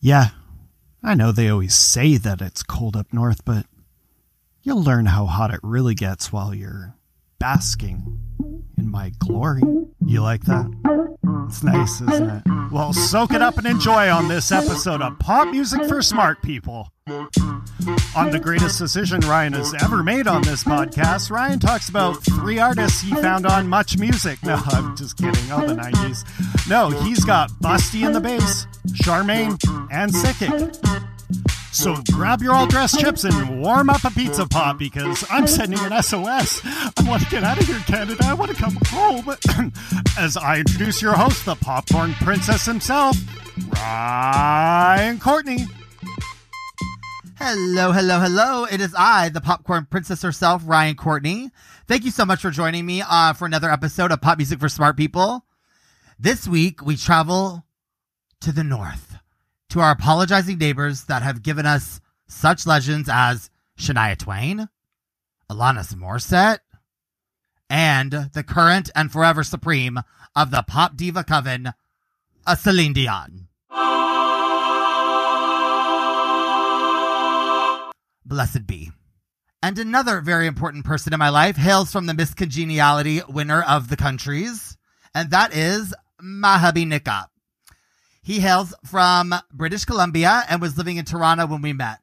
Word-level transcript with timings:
Yeah, 0.00 0.28
I 1.02 1.14
know 1.14 1.32
they 1.32 1.48
always 1.48 1.74
say 1.74 2.16
that 2.16 2.40
it's 2.40 2.62
cold 2.62 2.96
up 2.96 3.12
north, 3.12 3.44
but 3.44 3.66
you'll 4.62 4.82
learn 4.82 5.06
how 5.06 5.26
hot 5.26 5.52
it 5.52 5.60
really 5.62 5.94
gets 5.94 6.32
while 6.32 6.54
you're 6.54 6.94
basking 7.38 8.18
in 8.76 8.90
my 8.90 9.12
glory. 9.18 9.62
You 10.04 10.22
like 10.22 10.44
that? 10.44 10.66
It's 11.46 11.62
nice, 11.62 12.00
isn't 12.00 12.28
it? 12.30 12.42
Well, 12.72 12.92
soak 12.92 13.32
it 13.32 13.40
up 13.40 13.56
and 13.56 13.66
enjoy 13.66 14.10
on 14.10 14.28
this 14.28 14.50
episode 14.50 15.00
of 15.00 15.18
Pop 15.18 15.48
Music 15.48 15.84
for 15.86 16.02
Smart 16.02 16.42
People. 16.42 16.90
On 18.16 18.30
the 18.30 18.40
greatest 18.42 18.78
decision 18.78 19.20
Ryan 19.20 19.52
has 19.52 19.72
ever 19.82 20.02
made 20.02 20.26
on 20.26 20.42
this 20.42 20.64
podcast, 20.64 21.30
Ryan 21.30 21.60
talks 21.60 21.88
about 21.88 22.22
three 22.24 22.58
artists 22.58 23.00
he 23.00 23.14
found 23.14 23.46
on 23.46 23.68
Much 23.68 23.96
Music. 23.96 24.42
No, 24.42 24.60
I'm 24.66 24.96
just 24.96 25.16
kidding. 25.16 25.52
Oh, 25.52 25.64
the 25.66 25.74
90s. 25.76 26.68
No, 26.68 26.90
he's 26.90 27.24
got 27.24 27.50
Busty 27.62 28.04
and 28.04 28.14
the 28.14 28.20
bass, 28.20 28.66
Charmaine, 28.88 29.56
and 29.92 30.12
Sickick. 30.12 31.05
So 31.76 31.94
grab 32.10 32.40
your 32.40 32.54
all 32.54 32.66
dressed 32.66 32.98
chips 32.98 33.24
and 33.24 33.60
warm 33.60 33.90
up 33.90 34.02
a 34.02 34.10
pizza 34.10 34.46
pot 34.46 34.78
because 34.78 35.26
I'm 35.30 35.46
sending 35.46 35.78
an 35.80 36.02
SOS. 36.02 36.62
I 36.64 36.92
want 37.06 37.22
to 37.22 37.28
get 37.28 37.44
out 37.44 37.60
of 37.60 37.66
here, 37.66 37.78
Canada. 37.80 38.24
I 38.24 38.32
want 38.32 38.50
to 38.50 38.56
come 38.56 38.78
home. 38.86 39.28
As 40.18 40.38
I 40.38 40.60
introduce 40.60 41.02
your 41.02 41.12
host, 41.12 41.44
the 41.44 41.54
popcorn 41.54 42.14
princess 42.14 42.64
himself, 42.64 43.18
Ryan 43.74 45.20
Courtney. 45.20 45.66
Hello, 47.36 47.92
hello, 47.92 48.20
hello. 48.20 48.64
It 48.64 48.80
is 48.80 48.94
I, 48.96 49.28
the 49.28 49.42
popcorn 49.42 49.86
princess 49.90 50.22
herself, 50.22 50.62
Ryan 50.64 50.96
Courtney. 50.96 51.50
Thank 51.86 52.06
you 52.06 52.10
so 52.10 52.24
much 52.24 52.40
for 52.40 52.50
joining 52.50 52.86
me 52.86 53.02
uh, 53.06 53.34
for 53.34 53.44
another 53.44 53.70
episode 53.70 54.12
of 54.12 54.22
Pop 54.22 54.38
Music 54.38 54.58
for 54.58 54.70
Smart 54.70 54.96
People. 54.96 55.44
This 56.18 56.48
week, 56.48 56.80
we 56.80 56.96
travel 56.96 57.66
to 58.40 58.50
the 58.50 58.64
north, 58.64 59.15
to 59.70 59.80
our 59.80 59.92
apologizing 59.92 60.58
neighbors 60.58 61.04
that 61.04 61.22
have 61.22 61.42
given 61.42 61.66
us 61.66 62.00
such 62.28 62.66
legends 62.66 63.08
as 63.12 63.50
Shania 63.78 64.16
Twain, 64.16 64.68
Alanis 65.50 65.94
Morissette, 65.94 66.60
and 67.68 68.12
the 68.32 68.44
current 68.44 68.90
and 68.94 69.10
forever 69.10 69.42
supreme 69.42 69.98
of 70.34 70.50
the 70.50 70.62
pop 70.66 70.96
diva 70.96 71.24
coven, 71.24 71.72
a 72.46 72.56
Celine 72.56 72.92
Dion. 72.92 73.48
Blessed 78.24 78.66
be. 78.66 78.90
And 79.62 79.78
another 79.78 80.20
very 80.20 80.46
important 80.46 80.84
person 80.84 81.12
in 81.12 81.18
my 81.18 81.28
life 81.28 81.56
hails 81.56 81.90
from 81.90 82.06
the 82.06 82.14
Miss 82.14 82.34
Congeniality 82.34 83.22
winner 83.28 83.62
of 83.62 83.88
the 83.88 83.96
countries, 83.96 84.76
and 85.14 85.30
that 85.30 85.54
is 85.54 85.94
Mahabi 86.22 86.86
Nika. 86.86 87.28
He 88.26 88.40
hails 88.40 88.74
from 88.84 89.32
British 89.52 89.84
Columbia 89.84 90.42
and 90.48 90.60
was 90.60 90.76
living 90.76 90.96
in 90.96 91.04
Toronto 91.04 91.46
when 91.46 91.62
we 91.62 91.72
met. 91.72 91.98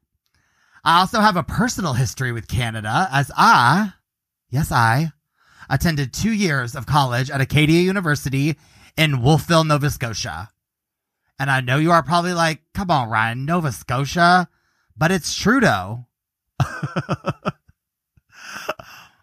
I 0.82 1.00
also 1.00 1.20
have 1.20 1.36
a 1.36 1.42
personal 1.42 1.92
history 1.92 2.32
with 2.32 2.48
Canada 2.48 3.10
as 3.12 3.30
I, 3.36 3.92
yes, 4.48 4.72
I, 4.72 5.12
attended 5.68 6.14
two 6.14 6.32
years 6.32 6.74
of 6.74 6.86
college 6.86 7.30
at 7.30 7.42
Acadia 7.42 7.82
University 7.82 8.56
in 8.96 9.20
Wolfville, 9.20 9.64
Nova 9.64 9.90
Scotia. 9.90 10.48
And 11.38 11.50
I 11.50 11.60
know 11.60 11.76
you 11.76 11.92
are 11.92 12.02
probably 12.02 12.32
like, 12.32 12.62
come 12.72 12.90
on, 12.90 13.10
Ryan, 13.10 13.44
Nova 13.44 13.70
Scotia, 13.70 14.48
but 14.96 15.10
it's 15.10 15.36
Trudeau. 15.36 16.06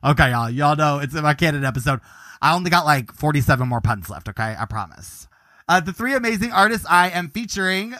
okay, 0.03 0.29
y'all. 0.29 0.51
Y'all 0.51 0.75
know 0.75 0.99
it's 0.99 1.15
my 1.15 1.33
Canada 1.33 1.65
episode. 1.65 1.99
I 2.43 2.53
only 2.53 2.69
got 2.69 2.85
like 2.85 3.11
47 3.11 3.67
more 3.67 3.81
puns 3.81 4.07
left, 4.07 4.29
okay? 4.29 4.55
I 4.55 4.65
promise. 4.65 5.27
Uh, 5.71 5.79
the 5.79 5.93
three 5.93 6.13
amazing 6.13 6.51
artists 6.51 6.85
I 6.89 7.11
am 7.11 7.29
featuring 7.29 7.95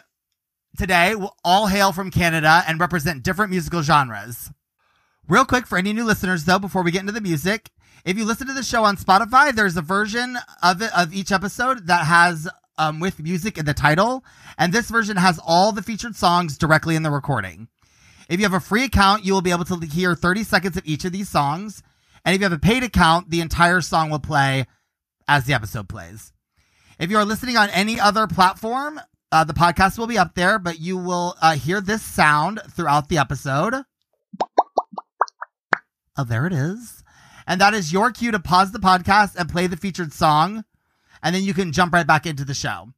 today 0.78 1.16
will 1.16 1.38
all 1.42 1.68
hail 1.68 1.94
from 1.94 2.12
Canada 2.12 2.66
and 2.68 2.82
represent 2.82 3.24
different 3.24 3.50
musical 3.50 3.82
genres. 3.82 4.52
Real 5.30 5.46
quick 5.46 5.66
for 5.66 5.78
any 5.78 5.94
new 5.94 6.04
listeners 6.04 6.44
though, 6.44 6.60
before 6.60 6.84
we 6.84 6.92
get 6.92 7.00
into 7.00 7.14
the 7.14 7.22
music, 7.22 7.70
if 8.04 8.18
you 8.18 8.26
listen 8.26 8.48
to 8.48 8.54
the 8.54 8.62
show 8.62 8.84
on 8.84 8.98
Spotify, 8.98 9.56
there's 9.56 9.78
a 9.78 9.82
version 9.82 10.38
of 10.62 10.82
it 10.82 10.92
of 10.94 11.14
each 11.14 11.32
episode 11.32 11.88
that 11.88 12.06
has 12.08 12.50
um, 12.78 13.00
with 13.00 13.24
music 13.24 13.58
in 13.58 13.64
the 13.64 13.74
title, 13.74 14.26
and 14.58 14.74
this 14.74 14.90
version 14.90 15.16
has 15.16 15.40
all 15.42 15.72
the 15.72 15.82
featured 15.82 16.18
songs 16.18 16.58
directly 16.58 16.98
in 16.98 17.04
the 17.04 17.10
recording. 17.10 17.70
If 18.28 18.42
you 18.42 18.46
have 18.46 18.54
a 18.54 18.60
free 18.60 18.84
account, 18.84 19.24
you 19.24 19.32
will 19.32 19.42
be 19.42 19.52
able 19.52 19.64
to 19.64 19.80
hear 19.86 20.14
30 20.14 20.44
seconds 20.44 20.76
of 20.76 20.86
each 20.86 21.06
of 21.06 21.14
these 21.14 21.30
songs. 21.30 21.82
And 22.26 22.36
if 22.36 22.42
you 22.42 22.44
have 22.50 22.52
a 22.52 22.60
paid 22.60 22.84
account, 22.84 23.30
the 23.30 23.40
entire 23.40 23.80
song 23.80 24.10
will 24.10 24.20
play 24.20 24.66
as 25.26 25.46
the 25.46 25.54
episode 25.54 25.88
plays. 25.88 26.34
If 27.02 27.10
you 27.10 27.18
are 27.18 27.26
listening 27.26 27.58
on 27.58 27.72
any 27.72 28.00
other 28.00 28.28
platform, 28.28 29.02
uh, 29.32 29.44
the 29.44 29.56
podcast 29.56 29.98
will 29.98 30.06
be 30.06 30.20
up 30.20 30.36
there, 30.36 30.60
but 30.60 30.80
you 30.80 30.98
will 30.98 31.34
uh, 31.42 31.56
hear 31.56 31.82
this 31.82 32.04
sound 32.04 32.62
throughout 32.70 33.10
the 33.10 33.18
episode. 33.18 33.74
Oh, 36.16 36.24
there 36.24 36.46
it 36.46 36.54
is. 36.54 37.04
And 37.48 37.60
that 37.60 37.74
is 37.74 37.92
your 37.92 38.12
cue 38.12 38.30
to 38.30 38.40
pause 38.40 38.72
the 38.72 38.78
podcast 38.78 39.36
and 39.36 39.50
play 39.50 39.66
the 39.66 39.78
featured 39.78 40.14
song. 40.14 40.64
And 41.24 41.34
then 41.34 41.42
you 41.42 41.56
can 41.56 41.72
jump 41.72 41.92
right 41.92 42.06
back 42.06 42.28
into 42.28 42.46
the 42.46 42.54
show. 42.54 42.90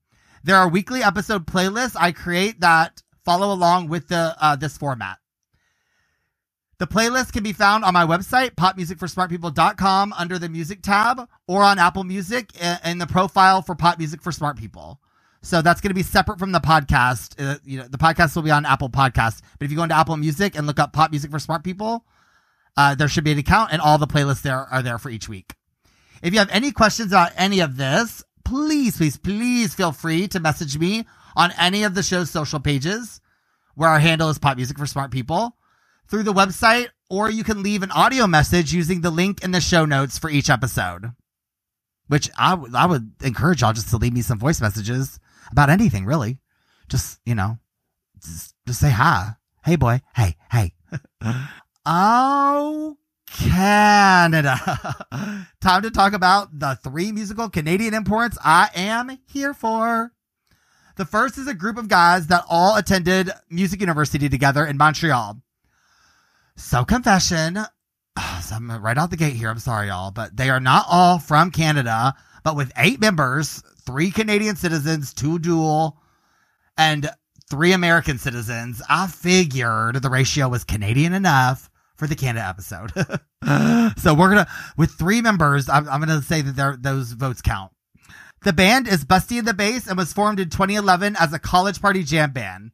There 0.44 0.58
are 0.58 0.68
weekly 0.68 1.02
episode 1.02 1.48
playlists 1.48 1.96
I 1.98 2.12
create 2.12 2.60
that 2.60 3.02
follow 3.24 3.54
along 3.54 3.88
with 3.88 4.10
the 4.10 4.36
uh, 4.38 4.58
this 4.58 4.78
format. 4.78 5.20
The 6.84 6.88
playlist 6.88 7.32
can 7.32 7.44
be 7.44 7.54
found 7.54 7.86
on 7.86 7.94
my 7.94 8.06
website, 8.06 8.56
popmusicforsmartpeople.com, 8.56 10.14
under 10.18 10.38
the 10.38 10.50
music 10.50 10.82
tab, 10.82 11.30
or 11.48 11.64
on 11.64 11.80
Apple 11.80 12.04
Music 12.04 12.50
in 12.84 12.98
the 12.98 13.08
profile 13.08 13.62
for 13.62 13.74
Pop 13.74 14.00
Music 14.00 14.22
for 14.22 14.34
Smart 14.34 14.58
People. 14.58 15.00
So 15.42 15.62
that's 15.62 15.80
going 15.80 15.92
to 15.92 15.96
be 15.96 16.04
separate 16.04 16.40
from 16.40 16.52
the 16.52 16.60
podcast. 16.60 17.42
Uh, 17.42 17.58
you 17.64 17.78
know, 17.78 17.88
the 17.88 17.98
podcast 17.98 18.36
will 18.36 18.44
be 18.44 18.52
on 18.52 18.66
Apple 18.66 18.90
Podcasts, 18.90 19.42
but 19.58 19.64
if 19.64 19.72
you 19.72 19.78
go 19.78 19.84
into 19.84 19.96
Apple 19.96 20.18
Music 20.18 20.58
and 20.58 20.68
look 20.68 20.78
up 20.78 20.92
Pop 20.92 21.12
Music 21.12 21.32
for 21.32 21.40
Smart 21.40 21.64
People, 21.64 22.04
uh, 22.76 22.96
there 22.96 23.08
should 23.08 23.24
be 23.24 23.32
an 23.32 23.40
account, 23.40 23.72
and 23.72 23.82
all 23.82 23.98
the 23.98 24.06
playlists 24.06 24.42
there 24.42 24.68
are 24.70 24.82
there 24.82 24.98
for 24.98 25.10
each 25.10 25.30
week. 25.30 25.54
If 26.22 26.34
you 26.34 26.40
have 26.40 26.50
any 26.52 26.74
questions 26.74 27.14
about 27.14 27.32
any 27.38 27.62
of 27.62 27.78
this, 27.78 28.26
please, 28.44 28.98
please, 28.98 29.16
please 29.16 29.74
feel 29.74 29.94
free 29.94 30.28
to 30.28 30.42
message 30.42 30.78
me 30.78 31.06
on 31.38 31.54
any 31.58 31.84
of 31.84 31.96
the 31.96 32.04
show's 32.04 32.30
social 32.30 32.60
pages, 32.60 33.22
where 33.74 33.88
our 33.88 34.00
handle 34.00 34.28
is 34.28 34.38
Pop 34.38 34.58
Music 34.58 34.78
for 34.78 34.86
Smart 34.86 35.12
People 35.12 35.56
through 36.08 36.24
the 36.24 36.34
website, 36.34 36.88
or 37.10 37.30
you 37.30 37.44
can 37.44 37.64
leave 37.64 37.84
an 37.84 37.92
audio 37.92 38.28
message 38.28 38.74
using 38.74 39.02
the 39.02 39.12
link 39.12 39.44
in 39.44 39.52
the 39.52 39.62
show 39.62 39.86
notes 39.86 40.18
for 40.18 40.30
each 40.30 40.50
episode. 40.50 41.12
Which 42.08 42.30
I, 42.38 42.52
w- 42.52 42.74
I 42.76 42.86
would 42.86 43.14
encourage 43.24 43.62
y'all 43.62 43.74
just 43.74 43.90
to 43.90 43.98
leave 43.98 44.14
me 44.14 44.22
some 44.22 44.40
voice 44.40 44.62
messages 44.62 45.20
about 45.52 45.70
anything, 45.70 46.06
really. 46.06 46.40
Just, 46.90 47.20
you 47.26 47.36
know, 47.36 47.58
just, 48.22 48.56
just 48.68 48.80
say 48.80 48.90
hi. 48.90 49.32
Hey, 49.64 49.78
boy. 49.78 50.02
Hey, 50.16 50.36
hey. 50.52 50.74
oh, 51.86 52.98
Canada. 53.32 54.56
Time 55.62 55.82
to 55.82 55.92
talk 55.92 56.14
about 56.14 56.60
the 56.60 56.78
three 56.84 57.12
musical 57.12 57.50
Canadian 57.50 57.94
imports 57.94 58.38
I 58.44 58.70
am 58.76 59.18
here 59.28 59.54
for. 59.54 60.12
The 60.96 61.06
first 61.06 61.38
is 61.38 61.48
a 61.48 61.56
group 61.56 61.78
of 61.78 61.88
guys 61.88 62.28
that 62.28 62.46
all 62.48 62.76
attended 62.76 63.32
music 63.50 63.80
university 63.80 64.30
together 64.30 64.66
in 64.66 64.78
Montreal. 64.78 65.42
So 66.56 66.86
confession, 66.86 67.58
ah, 68.16 68.44
so 68.46 68.56
I'm 68.56 68.70
right 68.70 68.98
out 68.98 69.10
the 69.10 69.18
gate 69.18 69.36
here. 69.36 69.50
I'm 69.50 69.60
sorry, 69.60 69.88
y'all, 69.88 70.12
but 70.12 70.38
they 70.38 70.50
are 70.50 70.60
not 70.60 70.86
all 70.88 71.18
from 71.18 71.50
Canada, 71.50 72.14
but 72.44 72.56
with 72.56 72.72
eight 72.78 73.02
members, 73.02 73.64
three 73.86 74.12
Canadian 74.12 74.56
citizens, 74.56 75.14
two 75.14 75.40
dual, 75.40 75.98
and 76.78 77.10
three 77.50 77.74
American 77.74 78.18
citizens. 78.20 78.82
I 78.88 79.08
figured 79.08 79.96
the 79.96 80.10
ratio 80.10 80.48
was 80.48 80.64
Canadian 80.64 81.14
enough 81.14 81.72
for 81.96 82.08
the 82.08 82.16
Canada 82.16 82.46
episode. 82.46 82.92
so 83.98 84.14
we're 84.14 84.30
gonna, 84.30 84.48
with 84.78 84.92
three 84.92 85.22
members, 85.22 85.70
I'm, 85.70 85.90
I'm 85.90 86.00
gonna 86.00 86.22
say 86.22 86.42
that 86.42 86.84
those 86.84 87.14
votes 87.14 87.42
count. 87.42 87.72
The 88.44 88.54
band 88.54 88.88
is 88.88 89.06
Busty 89.06 89.40
and 89.40 89.48
the 89.48 89.54
Bass 89.54 89.88
and 89.88 89.98
was 89.98 90.14
formed 90.14 90.40
in 90.40 90.50
2011 90.50 91.16
as 91.18 91.34
a 91.34 91.40
college 91.40 91.82
party 91.82 92.04
jam 92.04 92.32
band. 92.32 92.72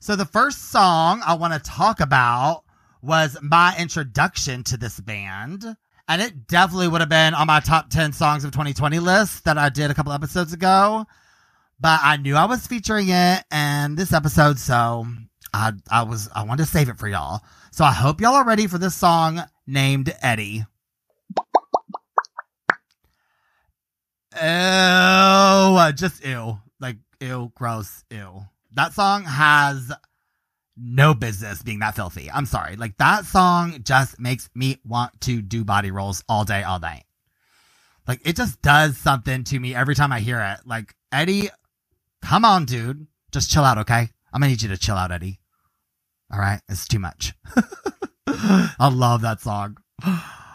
So 0.00 0.16
the 0.16 0.24
first 0.24 0.70
song 0.70 1.22
I 1.24 1.34
want 1.34 1.52
to 1.52 1.70
talk 1.70 2.00
about 2.00 2.64
was 3.02 3.36
my 3.42 3.74
introduction 3.78 4.64
to 4.64 4.76
this 4.76 5.00
band. 5.00 5.64
And 6.08 6.20
it 6.20 6.48
definitely 6.48 6.88
would 6.88 7.00
have 7.00 7.08
been 7.08 7.34
on 7.34 7.46
my 7.46 7.60
top 7.60 7.88
10 7.90 8.12
songs 8.12 8.44
of 8.44 8.50
2020 8.50 8.98
list 8.98 9.44
that 9.44 9.58
I 9.58 9.68
did 9.68 9.90
a 9.90 9.94
couple 9.94 10.12
episodes 10.12 10.52
ago. 10.52 11.06
But 11.78 12.00
I 12.02 12.16
knew 12.16 12.34
I 12.36 12.46
was 12.46 12.66
featuring 12.66 13.08
it 13.10 13.44
in 13.52 13.94
this 13.94 14.12
episode, 14.12 14.58
so 14.58 15.06
I, 15.54 15.72
I 15.90 16.02
was 16.02 16.28
I 16.34 16.42
wanted 16.42 16.64
to 16.64 16.70
save 16.70 16.88
it 16.88 16.98
for 16.98 17.08
y'all. 17.08 17.40
So 17.70 17.84
I 17.84 17.92
hope 17.92 18.20
y'all 18.20 18.34
are 18.34 18.44
ready 18.44 18.66
for 18.66 18.76
this 18.76 18.94
song 18.94 19.40
named 19.66 20.14
Eddie. 20.20 20.64
Ew, 24.34 25.92
just 25.92 26.24
ew. 26.24 26.58
Like 26.80 26.98
ew, 27.20 27.52
gross, 27.54 28.04
ew. 28.10 28.42
That 28.72 28.92
song 28.92 29.24
has 29.24 29.90
no 30.80 31.14
business 31.14 31.62
being 31.62 31.80
that 31.80 31.94
filthy. 31.94 32.30
I'm 32.30 32.46
sorry. 32.46 32.76
Like 32.76 32.96
that 32.98 33.24
song 33.26 33.80
just 33.82 34.18
makes 34.18 34.48
me 34.54 34.78
want 34.84 35.20
to 35.22 35.42
do 35.42 35.64
body 35.64 35.90
rolls 35.90 36.24
all 36.28 36.44
day, 36.44 36.62
all 36.62 36.80
night. 36.80 37.04
Like 38.06 38.20
it 38.24 38.36
just 38.36 38.60
does 38.62 38.96
something 38.96 39.44
to 39.44 39.60
me 39.60 39.74
every 39.74 39.94
time 39.94 40.12
I 40.12 40.20
hear 40.20 40.40
it. 40.40 40.66
Like 40.66 40.94
Eddie, 41.12 41.50
come 42.22 42.44
on, 42.44 42.64
dude. 42.64 43.06
Just 43.30 43.50
chill 43.50 43.64
out, 43.64 43.78
okay? 43.78 44.08
I'm 44.32 44.40
gonna 44.40 44.48
need 44.48 44.62
you 44.62 44.68
to 44.70 44.78
chill 44.78 44.96
out, 44.96 45.12
Eddie. 45.12 45.40
All 46.32 46.38
right, 46.38 46.60
it's 46.68 46.88
too 46.88 46.98
much. 46.98 47.34
I 48.26 48.88
love 48.92 49.22
that 49.22 49.40
song. 49.40 49.76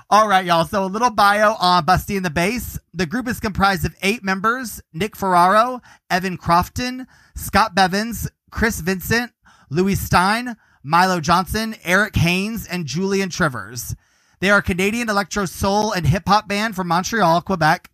All 0.10 0.27
right, 0.27 0.45
y'all. 0.45 0.66
So 0.66 0.86
a 0.86 0.88
little 0.88 1.10
bio 1.10 1.56
on 1.60 1.86
Busty 1.86 2.16
and 2.16 2.25
the 2.25 2.30
Bass. 2.30 2.80
The 2.94 3.06
group 3.06 3.27
is 3.27 3.39
comprised 3.39 3.86
of 3.86 3.95
eight 4.01 4.24
members: 4.24 4.81
Nick 4.94 5.16
Ferraro, 5.16 5.81
Evan 6.10 6.38
Crofton, 6.38 7.07
Scott 7.36 7.75
Bevins, 7.75 8.30
Chris 8.51 8.80
Vincent, 8.80 9.31
Louis 9.70 9.96
Stein, 9.96 10.56
Milo 10.84 11.20
Johnson, 11.20 11.76
Eric 11.84 12.16
Haynes, 12.16 12.68
and 12.68 12.86
Julian 12.86 13.30
Trivers. 13.30 13.96
They 14.40 14.50
are 14.50 14.60
a 14.60 14.64
Canadian 14.64 15.10
electro 15.10 15.46
soul 15.46 15.92
and 15.92 16.06
hip 16.06 16.24
hop 16.28 16.48
band 16.48 16.76
from 16.76 16.88
Montreal, 16.88 17.42
Quebec. 17.42 17.90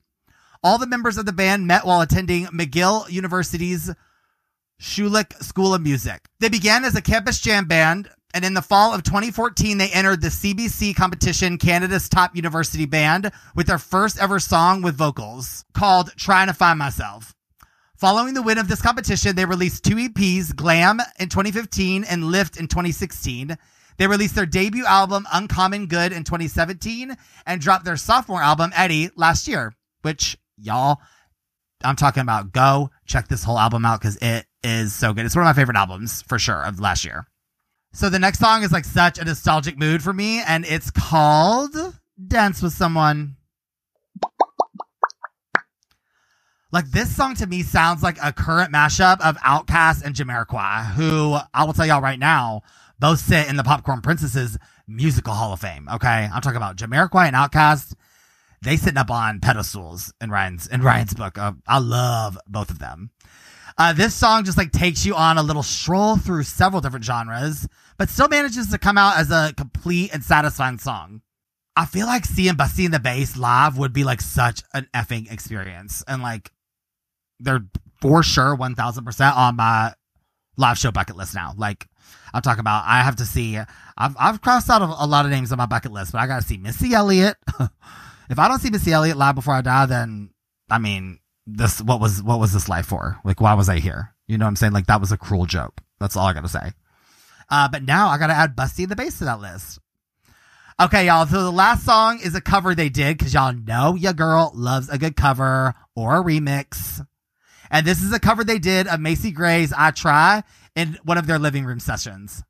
All 0.64 0.78
the 0.78 0.88
members 0.88 1.18
of 1.18 1.26
the 1.26 1.34
band 1.34 1.66
met 1.66 1.86
while 1.86 2.02
attending 2.02 2.46
McGill 2.48 3.10
University's 3.10 3.92
Schulich 4.80 5.42
School 5.44 5.74
of 5.74 5.82
Music. 5.82 6.28
They 6.40 6.50
began 6.50 6.84
as 6.84 6.96
a 6.96 7.02
campus 7.02 7.40
jam 7.40 7.66
band, 7.66 8.10
and 8.34 8.44
in 8.44 8.54
the 8.54 8.62
fall 8.62 8.94
of 8.94 9.04
2014, 9.04 9.78
they 9.78 9.90
entered 9.90 10.22
the 10.22 10.30
CBC 10.30 10.96
competition 10.96 11.58
Canada's 11.58 12.10
Top 12.10 12.36
University 12.36 12.86
Band 12.86 13.32
with 13.56 13.68
their 13.68 13.78
first 13.78 14.20
ever 14.20 14.40
song 14.40 14.82
with 14.82 14.96
vocals 14.96 15.66
called 15.74 16.12
Trying 16.16 16.48
to 16.48 16.54
Find 16.54 16.80
Myself. 16.80 17.34
Following 18.02 18.34
the 18.34 18.42
win 18.42 18.58
of 18.58 18.68
this 18.68 18.82
competition, 18.82 19.36
they 19.36 19.46
released 19.46 19.84
two 19.84 19.94
EPs, 19.94 20.56
Glam 20.56 21.02
in 21.20 21.30
2015 21.30 22.04
and 22.04 22.32
Lift 22.32 22.58
in 22.58 22.68
2016. 22.68 23.56
They 23.98 24.08
released 24.08 24.34
their 24.34 24.48
debut 24.48 24.88
album, 24.88 25.28
Uncommon 25.32 25.86
Good, 25.86 26.12
in 26.12 26.24
2017 26.24 27.16
and 27.46 27.62
dropped 27.62 27.86
their 27.86 27.98
sophomore 27.98 28.42
album, 28.42 28.72
Eddie, 28.76 29.12
last 29.16 29.48
year, 29.48 29.76
which 30.02 30.36
y'all, 30.58 30.98
I'm 31.84 31.96
talking 31.96 32.22
about. 32.22 32.52
Go 32.52 32.90
check 33.06 33.28
this 33.28 33.44
whole 33.44 33.60
album 33.60 33.86
out 33.86 34.02
because 34.02 34.18
it 34.20 34.48
is 34.64 34.96
so 34.96 35.14
good. 35.14 35.28
It's 35.28 35.36
one 35.36 35.46
of 35.46 35.56
my 35.56 35.62
favorite 35.62 35.78
albums 35.78 36.24
for 36.24 36.40
sure 36.40 36.64
of 36.64 36.80
last 36.80 37.06
year. 37.06 37.28
So 37.94 38.10
the 38.10 38.18
next 38.18 38.40
song 38.40 38.64
is 38.64 38.72
like 38.72 38.86
such 38.86 39.20
a 39.20 39.26
nostalgic 39.26 39.78
mood 39.78 40.02
for 40.02 40.12
me, 40.12 40.42
and 40.42 40.66
it's 40.66 40.90
called 40.90 41.76
Dance 42.28 42.64
with 42.64 42.74
Someone. 42.74 43.36
Like 46.72 46.90
this 46.90 47.14
song 47.14 47.36
to 47.36 47.48
me 47.48 47.64
sounds 47.64 48.02
like 48.02 48.18
a 48.24 48.32
current 48.32 48.72
mashup 48.72 49.20
of 49.20 49.38
Outkast 49.40 50.04
and 50.04 50.16
Jamiroquai, 50.16 50.92
who 50.94 51.38
I 51.54 51.66
will 51.66 51.74
tell 51.74 51.86
y'all 51.86 52.02
right 52.02 52.18
now, 52.18 52.62
both 52.98 53.20
sit 53.20 53.50
in 53.50 53.58
the 53.58 53.64
Popcorn 53.64 54.00
Princesses 54.00 54.58
musical 54.88 55.34
hall 55.34 55.52
of 55.52 55.60
fame. 55.60 55.90
Okay. 55.94 56.30
I'm 56.34 56.42
talking 56.42 56.56
about 56.56 56.78
Jamiroquai 56.78 57.28
and 57.28 57.36
Outkast. 57.36 57.94
They 58.62 58.78
sitting 58.78 58.98
up 58.98 59.12
on 59.12 59.42
pedestals 59.42 60.14
in 60.22 60.30
Ryan's, 60.30 60.68
in 60.68 60.82
Ryan's 60.82 61.14
book. 61.14 61.38
Uh, 61.38 61.54
I 61.68 61.80
love 61.80 62.38
both 62.48 62.70
of 62.70 62.80
them. 62.80 63.10
Uh, 63.78 63.92
this 63.92 64.14
song 64.14 64.46
just 64.46 64.58
like 64.58 64.72
takes 64.72 65.06
you 65.06 65.16
on 65.16 65.38
a 65.38 65.44
little 65.44 65.64
stroll 65.64 66.16
through 66.16 66.44
several 66.44 66.80
different 66.80 67.04
genres, 67.04 67.68
but 67.98 68.10
still 68.10 68.30
manages 68.30 68.68
to 68.70 68.78
come 68.78 68.98
out 68.98 69.18
as 69.18 69.30
a 69.30 69.54
complete 69.58 70.14
and 70.14 70.24
satisfying 70.24 70.78
song. 70.78 71.22
I 71.76 71.86
feel 71.86 72.06
like 72.06 72.26
seeing 72.26 72.54
Busty 72.54 72.86
and 72.86 72.94
the 72.94 73.00
Bass 73.00 73.36
live 73.36 73.78
would 73.78 73.92
be 73.92 74.04
like 74.04 74.22
such 74.22 74.62
an 74.74 74.88
effing 74.94 75.32
experience. 75.32 76.04
And 76.08 76.22
like, 76.22 76.52
they're 77.42 77.66
for 78.02 78.24
sure 78.24 78.56
1000% 78.56 79.36
on 79.36 79.56
my 79.56 79.94
live 80.58 80.78
show 80.78 80.92
bucket 80.92 81.16
list 81.16 81.36
now. 81.36 81.54
Like, 81.58 81.88
I'm 82.34 82.42
talking 82.42 82.62
about, 82.62 82.84
I 82.86 83.04
have 83.04 83.18
to 83.18 83.26
see, 83.26 83.58
I've, 83.58 84.16
I've 84.18 84.42
crossed 84.42 84.70
out 84.70 84.82
a 84.82 85.06
lot 85.06 85.26
of 85.26 85.32
names 85.32 85.52
on 85.52 85.58
my 85.58 85.66
bucket 85.66 85.92
list, 85.92 86.12
but 86.12 86.20
I 86.20 86.28
got 86.28 86.42
to 86.42 86.48
see 86.48 86.58
Missy 86.58 86.94
Elliott. 86.94 87.38
if 88.30 88.40
I 88.40 88.48
don't 88.48 88.60
see 88.60 88.70
Missy 88.70 88.92
Elliott 88.92 89.18
live 89.18 89.36
before 89.36 89.54
I 89.54 89.62
die, 89.62 89.86
then, 89.86 90.30
I 90.70 90.78
mean, 90.78 91.20
this 91.48 91.82
what 91.82 92.00
was 92.00 92.22
what 92.22 92.40
was 92.40 92.54
this 92.54 92.70
life 92.70 92.86
for? 92.86 93.20
Like 93.24 93.42
why 93.42 93.54
was 93.54 93.70
I 93.70 93.80
here? 93.80 94.14
You 94.28 94.38
know 94.38 94.46
what 94.46 94.50
I'm 94.50 94.56
saying? 94.56 94.74
Like 94.74 94.88
that 94.88 95.02
was 95.02 95.12
a 95.12 95.18
cruel 95.18 95.46
joke. 95.46 95.82
That's 96.00 96.16
all 96.16 96.28
I 96.28 96.34
gotta 96.34 96.50
say. 96.50 96.72
Uh, 97.50 97.68
but 97.68 97.84
now 97.84 98.08
I 98.08 98.18
gotta 98.18 98.34
add 98.34 98.56
Busty 98.56 98.88
the 98.88 98.96
Bass 98.96 99.20
to 99.20 99.26
that 99.26 99.42
list. 99.42 99.80
Okay, 100.82 101.08
y'all. 101.08 101.26
So 101.28 101.44
the 101.44 101.52
last 101.52 101.86
song 101.86 102.20
is 102.24 102.34
a 102.34 102.42
cover 102.42 102.74
they 102.74 102.90
did 102.90 103.18
because 103.18 103.34
y'all 103.34 103.54
know 103.54 103.96
your 103.96 104.14
girl 104.14 104.52
loves 104.56 104.90
a 104.90 104.98
good 104.98 105.16
cover 105.16 105.76
or 105.96 106.20
a 106.20 106.24
remix. 106.24 107.06
And 107.72 107.88
this 107.88 108.04
is 108.04 108.14
a 108.14 108.20
cover 108.20 108.44
they 108.44 108.60
did 108.60 108.86
of 108.88 109.00
Macy 109.00 109.32
Gray's 109.32 109.74
I 109.74 109.92
Try 109.92 110.44
in 110.76 111.00
one 111.04 111.18
of 111.18 111.26
their 111.26 111.40
living 111.40 111.66
room 111.66 111.80
sessions. 111.80 112.44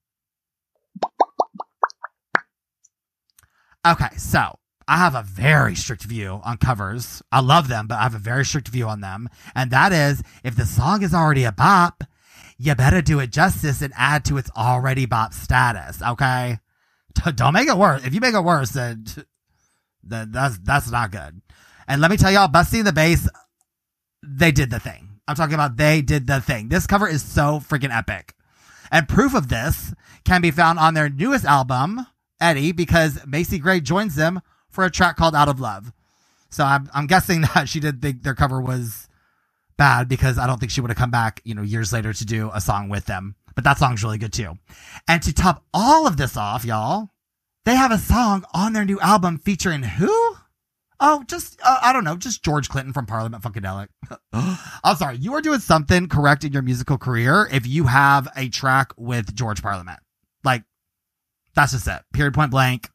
Okay, 3.86 4.16
so 4.18 4.60
I 4.88 4.98
have 4.98 5.16
a 5.16 5.24
very 5.24 5.76
strict 5.76 6.04
view 6.04 6.42
on 6.44 6.58
covers. 6.58 7.22
I 7.32 7.40
love 7.40 7.68
them, 7.68 7.88
but 7.88 8.00
I 8.00 8.04
have 8.04 8.16
a 8.16 8.20
very 8.20 8.44
strict 8.46 8.68
view 8.68 8.88
on 8.88 9.02
them. 9.02 9.30
And 9.56 9.72
that 9.72 9.94
is 9.94 10.22
if 10.44 10.56
the 10.56 10.66
song 10.66 11.02
is 11.04 11.14
already 11.14 11.44
a 11.44 11.52
bop, 11.52 12.04
you 12.58 12.76
better 12.76 13.02
do 13.02 13.20
it 13.20 13.32
justice 13.32 13.82
and 13.82 13.94
add 13.96 14.26
to 14.26 14.38
its 14.38 14.52
already 14.56 15.06
bop 15.06 15.34
status. 15.34 16.02
Okay. 16.02 16.60
Don't 17.36 17.54
make 17.54 17.68
it 17.68 17.78
worse. 17.78 18.06
If 18.06 18.14
you 18.14 18.22
make 18.22 18.36
it 18.36 18.44
worse, 18.44 18.72
then, 18.72 19.06
then 20.04 20.32
that's, 20.32 20.58
that's 20.60 20.92
not 20.92 21.12
good. 21.12 21.42
And 21.88 22.02
let 22.02 22.12
me 22.12 22.18
tell 22.18 22.32
y'all, 22.32 22.48
Busty 22.48 22.84
the 22.84 22.94
Bass, 22.94 23.28
they 24.24 24.52
did 24.52 24.70
the 24.70 24.80
thing. 24.80 25.11
I'm 25.28 25.36
talking 25.36 25.54
about 25.54 25.78
they 25.78 26.02
did 26.02 26.28
the 26.28 26.42
thing. 26.42 26.70
This 26.70 26.88
cover 26.88 27.08
is 27.08 27.24
so 27.24 27.60
freaking 27.60 27.96
epic. 27.96 28.34
And 28.92 29.08
proof 29.08 29.34
of 29.34 29.48
this 29.48 29.94
can 30.26 30.42
be 30.42 30.52
found 30.52 30.80
on 30.80 30.94
their 30.94 31.10
newest 31.10 31.46
album, 31.46 32.06
Eddie, 32.40 32.72
because 32.74 33.26
Macy 33.26 33.58
Gray 33.58 33.80
joins 33.80 34.16
them 34.16 34.42
for 34.70 34.84
a 34.84 34.92
track 34.92 35.16
called 35.16 35.36
Out 35.36 35.48
of 35.48 35.60
Love. 35.60 35.94
So 36.50 36.66
I'm, 36.66 36.90
I'm 36.94 37.08
guessing 37.08 37.42
that 37.56 37.70
she 37.70 37.80
did 37.80 38.02
think 38.02 38.24
their 38.24 38.36
cover 38.36 38.60
was 38.60 39.08
bad 39.78 40.08
because 40.10 40.38
I 40.38 40.46
don't 40.46 40.60
think 40.60 40.72
she 40.72 40.82
would 40.82 40.92
have 40.92 40.98
come 40.98 41.12
back, 41.12 41.42
you 41.44 41.56
know, 41.56 41.62
years 41.62 41.94
later 41.94 42.14
to 42.14 42.26
do 42.26 42.52
a 42.54 42.62
song 42.62 42.90
with 42.90 43.06
them. 43.06 43.36
But 43.56 43.64
that 43.64 43.78
song's 43.78 44.04
really 44.04 44.18
good 44.18 44.34
too. 44.34 44.58
And 45.08 45.22
to 45.24 45.34
top 45.34 45.64
all 45.74 46.08
of 46.08 46.18
this 46.18 46.38
off, 46.38 46.66
y'all, 46.66 47.10
they 47.66 47.76
have 47.76 47.92
a 47.92 47.98
song 47.98 48.46
on 48.54 48.74
their 48.74 48.86
new 48.86 49.00
album 49.00 49.38
featuring 49.38 49.84
who? 49.84 50.31
Oh, 51.04 51.24
just, 51.28 51.60
uh, 51.64 51.80
I 51.82 51.94
don't 51.94 52.04
know, 52.04 52.16
just 52.16 52.44
George 52.44 52.70
Clinton 52.70 52.94
from 52.94 53.08
Parliament 53.08 53.44
Funkadelic. 53.44 53.88
I'm 54.84 54.96
sorry, 54.96 55.18
you 55.18 55.34
are 55.34 55.42
doing 55.42 55.60
something 55.60 56.08
correct 56.08 56.44
in 56.44 56.54
your 56.54 56.62
musical 56.62 56.98
career 56.98 57.50
if 57.52 57.66
you 57.66 57.86
have 57.86 58.28
a 58.36 58.50
track 58.50 58.92
with 58.98 59.34
George 59.34 59.64
Parliament. 59.64 60.00
Like, 60.44 60.64
that's 61.56 61.72
just 61.72 61.88
it. 61.88 62.04
Period 62.14 62.34
point 62.36 62.52
blank 62.52 62.90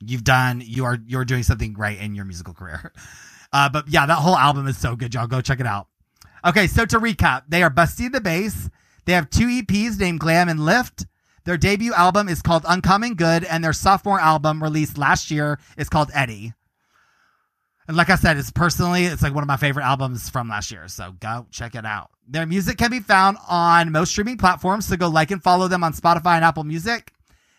you've 0.00 0.24
done 0.24 0.62
you 0.64 0.84
are 0.84 0.98
you're 1.06 1.24
doing 1.24 1.42
something 1.42 1.72
great 1.72 1.98
in 1.98 2.14
your 2.14 2.24
musical 2.24 2.54
career 2.54 2.92
uh, 3.52 3.68
but 3.68 3.88
yeah 3.88 4.06
that 4.06 4.16
whole 4.16 4.36
album 4.36 4.66
is 4.66 4.76
so 4.76 4.94
good 4.94 5.14
y'all 5.14 5.26
go 5.26 5.40
check 5.40 5.60
it 5.60 5.66
out 5.66 5.88
okay 6.44 6.66
so 6.66 6.84
to 6.84 6.98
recap 6.98 7.42
they 7.48 7.62
are 7.62 7.70
busty 7.70 8.10
the 8.10 8.20
bass 8.20 8.68
they 9.04 9.12
have 9.12 9.30
two 9.30 9.46
eps 9.46 9.98
named 9.98 10.20
glam 10.20 10.48
and 10.48 10.60
lift 10.64 11.06
their 11.44 11.56
debut 11.56 11.94
album 11.94 12.28
is 12.28 12.42
called 12.42 12.64
uncommon 12.68 13.14
good 13.14 13.44
and 13.44 13.64
their 13.64 13.72
sophomore 13.72 14.20
album 14.20 14.62
released 14.62 14.98
last 14.98 15.30
year 15.30 15.58
is 15.78 15.88
called 15.88 16.10
eddie 16.12 16.52
and 17.88 17.96
like 17.96 18.10
i 18.10 18.16
said 18.16 18.36
it's 18.36 18.50
personally 18.50 19.04
it's 19.04 19.22
like 19.22 19.34
one 19.34 19.42
of 19.42 19.48
my 19.48 19.56
favorite 19.56 19.84
albums 19.84 20.28
from 20.28 20.48
last 20.48 20.70
year 20.70 20.88
so 20.88 21.12
go 21.20 21.46
check 21.50 21.74
it 21.74 21.84
out 21.84 22.10
their 22.28 22.46
music 22.46 22.78
can 22.78 22.90
be 22.90 23.00
found 23.00 23.36
on 23.48 23.92
most 23.92 24.10
streaming 24.10 24.36
platforms 24.36 24.86
so 24.86 24.96
go 24.96 25.08
like 25.08 25.30
and 25.30 25.42
follow 25.42 25.68
them 25.68 25.84
on 25.84 25.92
spotify 25.92 26.36
and 26.36 26.44
apple 26.44 26.64
music 26.64 27.12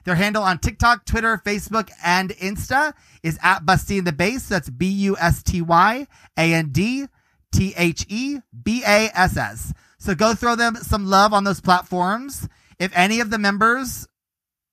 their 0.07 0.15
handle 0.15 0.41
on 0.41 0.57
TikTok, 0.59 1.05
Twitter, 1.05 1.41
Facebook, 1.45 1.89
and 2.01 2.29
Insta 2.29 2.93
is 3.23 3.37
at 3.43 3.65
Busty 3.65 4.01
the 4.01 4.13
Bass. 4.13 4.47
That's 4.47 4.69
B 4.69 4.87
U 4.87 5.17
S 5.17 5.43
T 5.43 5.61
Y 5.61 6.07
A 6.37 6.53
N 6.53 6.69
D 6.71 7.07
T 7.51 7.73
H 7.75 8.05
E 8.07 8.39
B 8.63 8.83
A 8.87 9.11
S 9.13 9.35
S. 9.35 9.73
So 9.99 10.15
go 10.15 10.33
throw 10.33 10.55
them 10.55 10.77
some 10.77 11.07
love 11.07 11.33
on 11.33 11.43
those 11.43 11.59
platforms. 11.59 12.47
If 12.79 12.95
any 12.95 13.19
of 13.19 13.31
the 13.31 13.37
members 13.37 14.07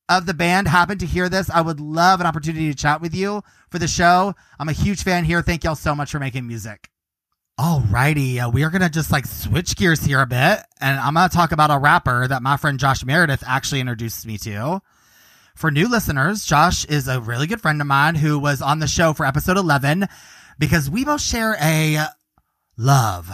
of 0.09 0.27
the 0.27 0.35
band 0.35 0.69
happen 0.69 0.99
to 0.99 1.07
hear 1.07 1.29
this, 1.29 1.51
I 1.51 1.61
would 1.61 1.81
love 1.81 2.21
an 2.21 2.27
opportunity 2.27 2.69
to 2.71 2.77
chat 2.77 3.01
with 3.01 3.15
you 3.15 3.43
for 3.71 3.79
the 3.79 3.89
show. 3.89 4.35
I'm 4.59 4.69
a 4.69 4.73
huge 4.73 5.03
fan 5.03 5.25
here. 5.25 5.43
Thank 5.43 5.65
y'all 5.65 5.75
so 5.75 5.95
much 5.95 6.11
for 6.11 6.19
making 6.19 6.47
music. 6.47 6.91
Alrighty, 7.59 8.45
uh, 8.45 8.51
we 8.51 8.65
are 8.65 8.71
gonna 8.71 8.91
just 8.91 9.13
like 9.13 9.27
switch 9.27 9.77
gears 9.77 10.03
here 10.03 10.21
a 10.21 10.27
bit, 10.27 10.59
and 10.81 10.99
I'm 10.99 11.15
gonna 11.15 11.29
talk 11.29 11.53
about 11.53 11.71
a 11.71 11.79
rapper 11.79 12.27
that 12.27 12.43
my 12.43 12.57
friend 12.57 12.81
Josh 12.81 13.05
Meredith 13.05 13.45
actually 13.47 13.81
introduced 13.81 14.27
me 14.27 14.39
to. 14.39 14.83
For 15.55 15.71
new 15.71 15.89
listeners, 15.89 16.45
Josh 16.45 16.85
is 16.87 17.07
a 17.07 17.21
really 17.21 17.47
good 17.47 17.61
friend 17.61 17.81
of 17.81 17.87
mine 17.87 18.17
who 18.17 18.41
was 18.41 18.61
on 18.61 18.81
the 18.81 18.89
show 18.89 19.13
for 19.13 19.25
episode 19.25 19.57
11 19.57 20.09
because 20.59 20.91
we 20.91 21.05
both 21.05 21.21
share 21.21 21.57
a 21.61 22.07
love, 22.77 23.31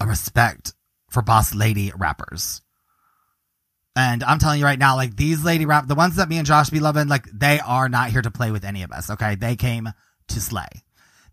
a 0.00 0.06
respect 0.06 0.72
for 1.10 1.20
boss 1.20 1.54
lady 1.54 1.92
rappers. 1.94 2.62
And 3.96 4.24
I'm 4.24 4.38
telling 4.38 4.58
you 4.58 4.64
right 4.64 4.78
now, 4.78 4.96
like 4.96 5.16
these 5.16 5.44
lady 5.44 5.66
rap, 5.66 5.86
the 5.86 5.94
ones 5.94 6.16
that 6.16 6.28
me 6.28 6.38
and 6.38 6.46
Josh 6.46 6.70
be 6.70 6.80
loving, 6.80 7.08
like 7.08 7.26
they 7.32 7.60
are 7.60 7.88
not 7.88 8.10
here 8.10 8.22
to 8.22 8.30
play 8.30 8.50
with 8.50 8.64
any 8.64 8.82
of 8.82 8.90
us. 8.90 9.10
Okay. 9.10 9.36
They 9.36 9.56
came 9.56 9.88
to 10.28 10.40
slay. 10.40 10.68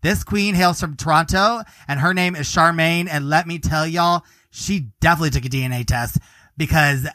This 0.02 0.24
queen 0.24 0.54
hails 0.54 0.80
from 0.80 0.96
Toronto 0.96 1.62
and 1.88 2.00
her 2.00 2.14
name 2.14 2.36
is 2.36 2.48
Charmaine. 2.48 3.08
And 3.10 3.28
let 3.28 3.46
me 3.46 3.58
tell 3.58 3.86
y'all, 3.86 4.22
she 4.50 4.90
definitely 5.00 5.30
took 5.30 5.44
a 5.44 5.48
DNA 5.48 5.84
test 5.84 6.18
because 6.56 7.08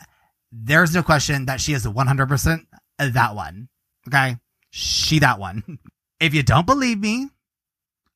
there's 0.51 0.94
no 0.94 1.04
question 1.04 1.46
that 1.46 1.62
she 1.62 1.74
is 1.74 1.86
100% 1.86 2.66
that 3.00 3.36
one. 3.36 3.70
Okay. 4.08 4.38
She 4.70 5.20
that 5.20 5.39
one. 5.39 5.80
if 6.20 6.34
you 6.34 6.44
don't 6.44 6.66
believe 6.66 7.00
me, 7.00 7.30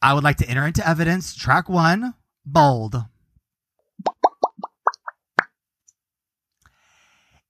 I 0.02 0.14
would 0.14 0.24
like 0.24 0.38
to 0.38 0.50
enter 0.50 0.66
into 0.66 0.88
evidence 0.88 1.36
track 1.36 1.70
one, 1.70 2.16
bold. 2.46 2.96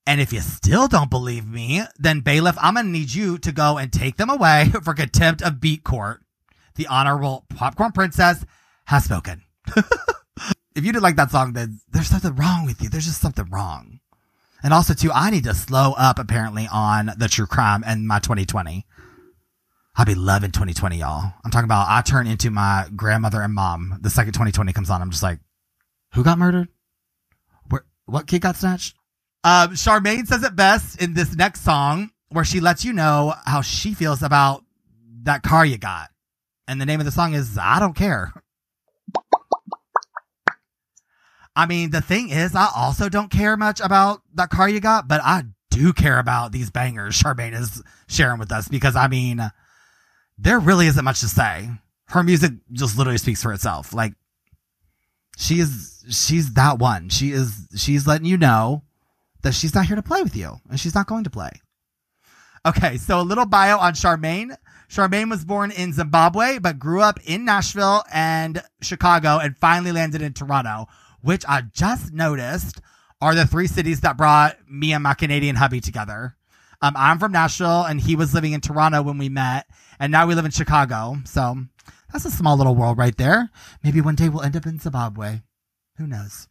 And 0.07 0.19
if 0.19 0.33
you 0.33 0.41
still 0.41 0.87
don't 0.87 1.09
believe 1.09 1.45
me, 1.47 1.83
then 1.99 2.21
bailiff, 2.21 2.57
I'm 2.59 2.73
going 2.73 2.87
to 2.87 2.91
need 2.91 3.13
you 3.13 3.37
to 3.39 3.51
go 3.51 3.77
and 3.77 3.93
take 3.93 4.17
them 4.17 4.29
away 4.29 4.71
for 4.83 4.93
contempt 4.93 5.41
of 5.41 5.61
beat 5.61 5.83
court. 5.83 6.21
The 6.75 6.87
honorable 6.87 7.45
popcorn 7.49 7.91
princess 7.91 8.45
has 8.85 9.03
spoken. 9.03 9.43
if 9.77 9.85
you 10.75 10.91
didn't 10.91 11.03
like 11.03 11.17
that 11.17 11.31
song, 11.31 11.53
then 11.53 11.79
there's 11.91 12.07
something 12.07 12.35
wrong 12.35 12.65
with 12.65 12.81
you. 12.81 12.89
There's 12.89 13.05
just 13.05 13.21
something 13.21 13.49
wrong. 13.49 13.99
And 14.63 14.73
also, 14.73 14.93
too, 14.93 15.11
I 15.11 15.31
need 15.31 15.43
to 15.45 15.53
slow 15.53 15.93
up 15.97 16.19
apparently 16.19 16.67
on 16.71 17.11
the 17.17 17.27
true 17.27 17.47
crime 17.47 17.83
and 17.85 18.07
my 18.07 18.19
2020. 18.19 18.85
I'll 19.95 20.05
be 20.05 20.15
loving 20.15 20.51
2020, 20.51 20.97
y'all. 20.97 21.33
I'm 21.43 21.51
talking 21.51 21.65
about 21.65 21.87
I 21.89 22.01
turn 22.01 22.25
into 22.25 22.49
my 22.49 22.87
grandmother 22.95 23.41
and 23.41 23.53
mom 23.53 23.97
the 24.01 24.09
second 24.09 24.33
2020 24.33 24.71
comes 24.71 24.89
on. 24.89 25.01
I'm 25.01 25.11
just 25.11 25.23
like, 25.23 25.39
who 26.13 26.23
got 26.23 26.39
murdered? 26.39 26.69
Where, 27.69 27.85
what 28.05 28.27
kid 28.27 28.41
got 28.41 28.55
snatched? 28.55 28.95
Um, 29.43 29.71
Charmaine 29.71 30.27
says 30.27 30.43
it 30.43 30.55
best 30.55 31.01
in 31.01 31.13
this 31.13 31.35
next 31.35 31.61
song 31.61 32.11
where 32.29 32.45
she 32.45 32.59
lets 32.59 32.85
you 32.85 32.93
know 32.93 33.33
how 33.45 33.61
she 33.61 33.93
feels 33.93 34.21
about 34.21 34.63
that 35.23 35.43
car 35.43 35.65
you 35.65 35.77
got. 35.77 36.09
And 36.67 36.79
the 36.79 36.85
name 36.85 36.99
of 36.99 37.05
the 37.05 37.11
song 37.11 37.33
is 37.33 37.57
I 37.57 37.79
Don't 37.79 37.95
Care. 37.95 38.31
I 41.55 41.65
mean, 41.65 41.91
the 41.91 42.01
thing 42.01 42.29
is, 42.29 42.55
I 42.55 42.67
also 42.73 43.09
don't 43.09 43.29
care 43.29 43.57
much 43.57 43.81
about 43.81 44.21
that 44.35 44.49
car 44.49 44.69
you 44.69 44.79
got, 44.79 45.07
but 45.07 45.19
I 45.21 45.43
do 45.69 45.91
care 45.91 46.19
about 46.19 46.51
these 46.51 46.69
bangers 46.69 47.21
Charmaine 47.21 47.59
is 47.59 47.81
sharing 48.07 48.39
with 48.39 48.51
us 48.51 48.67
because 48.67 48.95
I 48.95 49.07
mean, 49.07 49.41
there 50.37 50.59
really 50.59 50.87
isn't 50.87 51.03
much 51.03 51.19
to 51.21 51.27
say. 51.27 51.69
Her 52.05 52.23
music 52.23 52.51
just 52.71 52.97
literally 52.97 53.17
speaks 53.17 53.41
for 53.41 53.53
itself. 53.53 53.93
Like, 53.93 54.13
she 55.37 55.59
is, 55.59 56.05
she's 56.09 56.53
that 56.53 56.77
one. 56.77 57.09
She 57.09 57.31
is, 57.31 57.67
she's 57.75 58.05
letting 58.05 58.27
you 58.27 58.37
know 58.37 58.83
that 59.43 59.53
she's 59.53 59.73
not 59.75 59.85
here 59.85 59.95
to 59.95 60.01
play 60.01 60.21
with 60.21 60.35
you 60.35 60.59
and 60.69 60.79
she's 60.79 60.95
not 60.95 61.07
going 61.07 61.23
to 61.23 61.29
play. 61.29 61.51
Okay, 62.65 62.97
so 62.97 63.19
a 63.19 63.23
little 63.23 63.45
bio 63.45 63.77
on 63.79 63.93
Charmaine. 63.93 64.55
Charmaine 64.87 65.29
was 65.29 65.45
born 65.45 65.71
in 65.71 65.93
Zimbabwe, 65.93 66.59
but 66.59 66.77
grew 66.77 67.01
up 67.01 67.19
in 67.25 67.43
Nashville 67.43 68.03
and 68.13 68.61
Chicago 68.81 69.39
and 69.39 69.57
finally 69.57 69.91
landed 69.91 70.21
in 70.21 70.33
Toronto, 70.33 70.87
which 71.21 71.43
I 71.47 71.61
just 71.61 72.13
noticed 72.13 72.81
are 73.19 73.33
the 73.33 73.47
three 73.47 73.67
cities 73.67 74.01
that 74.01 74.17
brought 74.17 74.57
me 74.69 74.93
and 74.93 75.01
my 75.01 75.13
Canadian 75.13 75.55
hubby 75.55 75.79
together. 75.79 76.35
Um, 76.83 76.93
I'm 76.95 77.19
from 77.19 77.31
Nashville 77.31 77.83
and 77.83 78.01
he 78.01 78.15
was 78.15 78.33
living 78.33 78.53
in 78.53 78.61
Toronto 78.61 79.01
when 79.01 79.17
we 79.17 79.29
met, 79.29 79.67
and 79.99 80.11
now 80.11 80.27
we 80.27 80.35
live 80.35 80.45
in 80.45 80.51
Chicago. 80.51 81.17
So 81.25 81.55
that's 82.11 82.25
a 82.25 82.31
small 82.31 82.57
little 82.57 82.75
world 82.75 82.97
right 82.97 83.15
there. 83.15 83.49
Maybe 83.83 84.01
one 84.01 84.15
day 84.15 84.29
we'll 84.29 84.43
end 84.43 84.55
up 84.55 84.65
in 84.65 84.79
Zimbabwe. 84.79 85.41
Who 85.97 86.05
knows? 86.05 86.47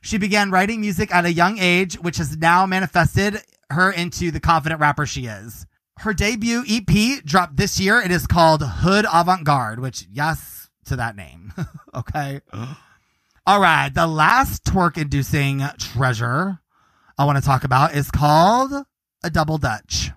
She 0.00 0.18
began 0.18 0.50
writing 0.50 0.80
music 0.80 1.14
at 1.14 1.24
a 1.24 1.32
young 1.32 1.58
age, 1.58 1.94
which 1.96 2.16
has 2.16 2.36
now 2.36 2.66
manifested 2.66 3.42
her 3.70 3.90
into 3.90 4.30
the 4.30 4.40
confident 4.40 4.80
rapper 4.80 5.06
she 5.06 5.26
is. 5.26 5.66
Her 5.98 6.14
debut 6.14 6.64
EP 6.66 7.22
dropped 7.24 7.56
this 7.56 7.78
year. 7.78 8.00
It 8.00 8.10
is 8.10 8.26
called 8.26 8.62
Hood 8.62 9.04
Avant 9.12 9.44
Garde, 9.44 9.80
which, 9.80 10.06
yes, 10.10 10.70
to 10.86 10.96
that 10.96 11.16
name. 11.16 11.52
okay. 11.94 12.40
All 13.46 13.60
right. 13.60 13.90
The 13.92 14.06
last 14.06 14.64
twerk 14.64 14.96
inducing 14.96 15.62
treasure 15.78 16.60
I 17.18 17.24
want 17.24 17.36
to 17.36 17.44
talk 17.44 17.64
about 17.64 17.94
is 17.94 18.10
called 18.10 18.72
a 19.22 19.30
double 19.30 19.58
dutch. 19.58 20.10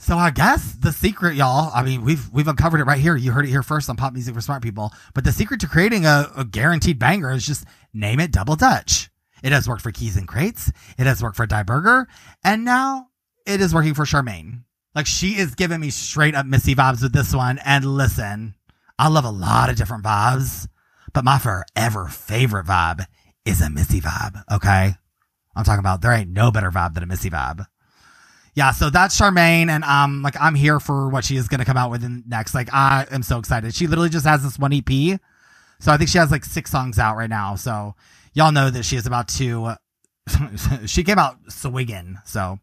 So 0.00 0.16
I 0.16 0.30
guess 0.30 0.72
the 0.72 0.92
secret, 0.92 1.36
y'all. 1.36 1.70
I 1.74 1.82
mean, 1.82 2.02
we've 2.02 2.26
we've 2.32 2.48
uncovered 2.48 2.80
it 2.80 2.84
right 2.84 2.98
here. 2.98 3.16
You 3.16 3.32
heard 3.32 3.44
it 3.44 3.50
here 3.50 3.62
first 3.62 3.90
on 3.90 3.96
Pop 3.96 4.14
Music 4.14 4.34
for 4.34 4.40
Smart 4.40 4.62
People. 4.62 4.90
But 5.12 5.24
the 5.24 5.30
secret 5.30 5.60
to 5.60 5.68
creating 5.68 6.06
a, 6.06 6.26
a 6.34 6.44
guaranteed 6.46 6.98
banger 6.98 7.30
is 7.30 7.46
just 7.46 7.66
name 7.92 8.18
it 8.18 8.32
Double 8.32 8.56
Dutch. 8.56 9.10
It 9.44 9.52
has 9.52 9.68
worked 9.68 9.82
for 9.82 9.92
Keys 9.92 10.16
and 10.16 10.26
Crates. 10.26 10.72
It 10.98 11.04
has 11.04 11.22
worked 11.22 11.36
for 11.36 11.44
Die 11.44 11.62
Burger, 11.64 12.08
and 12.42 12.64
now 12.64 13.08
it 13.46 13.60
is 13.60 13.74
working 13.74 13.92
for 13.92 14.06
Charmaine. 14.06 14.64
Like 14.94 15.06
she 15.06 15.36
is 15.36 15.54
giving 15.54 15.80
me 15.80 15.90
straight 15.90 16.34
up 16.34 16.46
Missy 16.46 16.74
vibes 16.74 17.02
with 17.02 17.12
this 17.12 17.34
one. 17.34 17.58
And 17.62 17.84
listen, 17.84 18.54
I 18.98 19.08
love 19.08 19.26
a 19.26 19.30
lot 19.30 19.68
of 19.68 19.76
different 19.76 20.02
vibes, 20.02 20.66
but 21.12 21.26
my 21.26 21.38
forever 21.38 22.06
favorite 22.06 22.66
vibe 22.66 23.04
is 23.44 23.60
a 23.60 23.68
Missy 23.68 24.00
vibe. 24.00 24.44
Okay, 24.50 24.94
I'm 25.54 25.64
talking 25.64 25.78
about 25.78 26.00
there 26.00 26.12
ain't 26.12 26.30
no 26.30 26.50
better 26.50 26.70
vibe 26.70 26.94
than 26.94 27.02
a 27.02 27.06
Missy 27.06 27.28
vibe 27.28 27.66
yeah, 28.54 28.72
so 28.72 28.90
that's 28.90 29.18
Charmaine, 29.18 29.68
and 29.68 29.84
um, 29.84 30.22
like 30.22 30.34
I'm 30.40 30.54
here 30.54 30.80
for 30.80 31.08
what 31.08 31.24
she 31.24 31.36
is 31.36 31.48
gonna 31.48 31.64
come 31.64 31.76
out 31.76 31.90
with 31.90 32.02
next. 32.26 32.54
Like 32.54 32.72
I 32.72 33.06
am 33.10 33.22
so 33.22 33.38
excited. 33.38 33.74
She 33.74 33.86
literally 33.86 34.08
just 34.08 34.26
has 34.26 34.42
this 34.42 34.58
one 34.58 34.72
EP, 34.72 35.20
so 35.78 35.92
I 35.92 35.96
think 35.96 36.10
she 36.10 36.18
has 36.18 36.30
like 36.30 36.44
six 36.44 36.70
songs 36.70 36.98
out 36.98 37.16
right 37.16 37.30
now. 37.30 37.54
So 37.54 37.94
y'all 38.34 38.52
know 38.52 38.70
that 38.70 38.84
she 38.84 38.96
is 38.96 39.06
about 39.06 39.28
to. 39.28 39.76
she 40.86 41.04
came 41.04 41.18
out 41.18 41.36
swinging, 41.48 42.18
so 42.24 42.58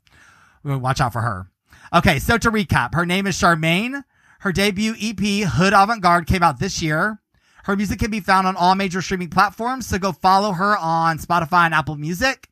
watch 0.63 0.99
out 0.99 1.13
for 1.13 1.21
her. 1.21 1.47
Okay, 1.93 2.19
so 2.19 2.37
to 2.37 2.51
recap, 2.51 2.93
her 2.93 3.05
name 3.05 3.27
is 3.27 3.37
Charmaine. 3.37 4.03
Her 4.41 4.51
debut 4.51 4.93
EP, 5.01 5.47
Hood 5.47 5.73
Avant 5.73 6.01
Garde, 6.01 6.27
came 6.27 6.43
out 6.43 6.59
this 6.59 6.81
year. 6.81 7.21
Her 7.63 7.75
music 7.75 7.99
can 7.99 8.11
be 8.11 8.19
found 8.19 8.45
on 8.45 8.55
all 8.55 8.75
major 8.75 9.01
streaming 9.01 9.29
platforms, 9.29 9.87
so 9.87 9.97
go 9.97 10.11
follow 10.11 10.51
her 10.51 10.77
on 10.77 11.17
Spotify 11.17 11.65
and 11.65 11.73
Apple 11.73 11.95
Music. 11.95 12.49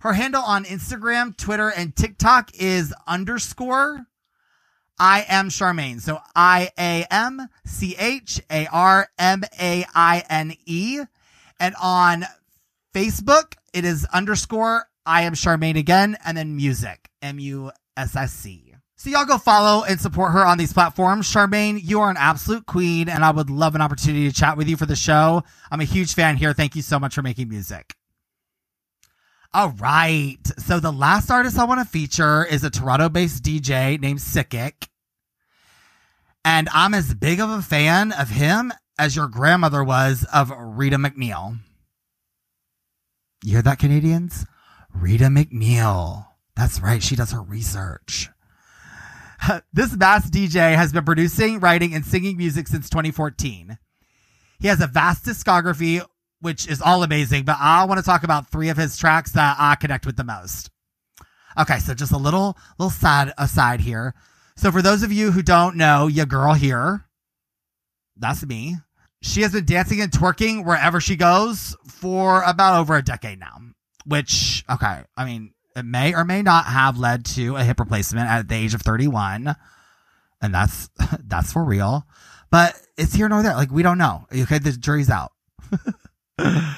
Her 0.00 0.14
handle 0.14 0.42
on 0.42 0.64
Instagram, 0.64 1.36
Twitter, 1.36 1.68
and 1.68 1.94
TikTok 1.94 2.50
is 2.54 2.94
underscore 3.06 4.06
I 4.98 5.24
am 5.28 5.48
Charmaine. 5.48 6.00
So 6.00 6.18
I 6.36 6.70
A 6.78 7.06
M 7.10 7.48
C 7.64 7.96
H 7.98 8.40
A 8.50 8.66
R 8.66 9.08
M 9.18 9.42
A 9.60 9.84
I 9.94 10.22
N 10.28 10.54
E. 10.66 11.00
And 11.58 11.74
on 11.80 12.24
Facebook, 12.94 13.54
it 13.72 13.84
is 13.84 14.06
underscore 14.06 14.86
I 15.04 15.22
am 15.22 15.34
Charmaine 15.34 15.78
again, 15.78 16.16
and 16.24 16.36
then 16.36 16.56
music, 16.56 17.10
M 17.22 17.38
U 17.38 17.70
S 17.96 18.16
S 18.16 18.32
C. 18.32 18.74
So 18.96 19.08
y'all 19.08 19.24
go 19.24 19.38
follow 19.38 19.84
and 19.84 19.98
support 19.98 20.32
her 20.32 20.44
on 20.44 20.58
these 20.58 20.74
platforms. 20.74 21.26
Charmaine, 21.26 21.80
you 21.82 22.00
are 22.00 22.10
an 22.10 22.18
absolute 22.18 22.66
queen, 22.66 23.08
and 23.08 23.24
I 23.24 23.30
would 23.30 23.48
love 23.48 23.74
an 23.74 23.80
opportunity 23.80 24.28
to 24.28 24.34
chat 24.34 24.58
with 24.58 24.68
you 24.68 24.76
for 24.76 24.84
the 24.84 24.96
show. 24.96 25.42
I'm 25.70 25.80
a 25.80 25.84
huge 25.84 26.14
fan 26.14 26.36
here. 26.36 26.52
Thank 26.52 26.76
you 26.76 26.82
so 26.82 26.98
much 26.98 27.14
for 27.14 27.22
making 27.22 27.48
music. 27.48 27.94
All 29.52 29.70
right. 29.70 30.38
So 30.58 30.78
the 30.78 30.92
last 30.92 31.28
artist 31.28 31.58
I 31.58 31.64
want 31.64 31.80
to 31.80 31.84
feature 31.84 32.44
is 32.44 32.62
a 32.62 32.70
Toronto 32.70 33.08
based 33.08 33.42
DJ 33.42 34.00
named 34.00 34.20
Sickick. 34.20 34.88
And 36.44 36.68
I'm 36.72 36.94
as 36.94 37.14
big 37.14 37.40
of 37.40 37.50
a 37.50 37.60
fan 37.60 38.12
of 38.12 38.30
him 38.30 38.72
as 38.96 39.16
your 39.16 39.26
grandmother 39.26 39.82
was 39.82 40.24
of 40.32 40.52
Rita 40.56 40.96
MacNeil. 40.96 41.58
You 43.42 43.52
hear 43.52 43.62
that, 43.62 43.80
Canadians? 43.80 44.46
Rita 44.94 45.24
MacNeil. 45.24 46.26
That's 46.54 46.80
right. 46.80 47.02
She 47.02 47.16
does 47.16 47.32
her 47.32 47.42
research. 47.42 48.28
this 49.72 49.96
mass 49.96 50.30
DJ 50.30 50.76
has 50.76 50.92
been 50.92 51.04
producing, 51.04 51.58
writing, 51.58 51.92
and 51.92 52.04
singing 52.04 52.36
music 52.36 52.68
since 52.68 52.88
2014. 52.88 53.78
He 54.60 54.68
has 54.68 54.80
a 54.80 54.86
vast 54.86 55.24
discography 55.24 56.04
which 56.40 56.66
is 56.66 56.80
all 56.80 57.02
amazing, 57.02 57.44
but 57.44 57.56
I 57.58 57.84
want 57.84 57.98
to 57.98 58.04
talk 58.04 58.24
about 58.24 58.50
three 58.50 58.68
of 58.68 58.76
his 58.76 58.96
tracks 58.96 59.32
that 59.32 59.56
I 59.58 59.74
connect 59.74 60.06
with 60.06 60.16
the 60.16 60.24
most. 60.24 60.70
Okay, 61.58 61.78
so 61.78 61.94
just 61.94 62.12
a 62.12 62.18
little 62.18 62.56
little 62.78 62.90
side 62.90 63.32
aside 63.36 63.80
here. 63.80 64.14
So 64.56 64.70
for 64.70 64.82
those 64.82 65.02
of 65.02 65.12
you 65.12 65.32
who 65.32 65.42
don't 65.42 65.76
know, 65.76 66.06
your 66.06 66.26
girl 66.26 66.54
here, 66.54 67.06
that's 68.16 68.44
me. 68.44 68.76
She 69.22 69.42
has 69.42 69.52
been 69.52 69.64
dancing 69.64 70.00
and 70.00 70.10
twerking 70.10 70.64
wherever 70.64 71.00
she 71.00 71.16
goes 71.16 71.76
for 71.86 72.42
about 72.42 72.78
over 72.78 72.96
a 72.96 73.02
decade 73.02 73.38
now. 73.38 73.58
Which, 74.06 74.64
okay, 74.70 75.02
I 75.16 75.24
mean, 75.24 75.52
it 75.76 75.84
may 75.84 76.14
or 76.14 76.24
may 76.24 76.42
not 76.42 76.66
have 76.66 76.98
led 76.98 77.24
to 77.26 77.56
a 77.56 77.64
hip 77.64 77.80
replacement 77.80 78.28
at 78.28 78.48
the 78.48 78.54
age 78.54 78.74
of 78.74 78.82
31. 78.82 79.54
And 80.40 80.54
that's 80.54 80.88
that's 81.24 81.52
for 81.52 81.64
real. 81.64 82.06
But 82.50 82.80
it's 82.96 83.14
here 83.14 83.28
nor 83.28 83.42
there. 83.42 83.54
Like 83.54 83.70
we 83.70 83.82
don't 83.82 83.98
know. 83.98 84.26
Okay, 84.32 84.58
the 84.58 84.72
jury's 84.72 85.10
out. 85.10 85.32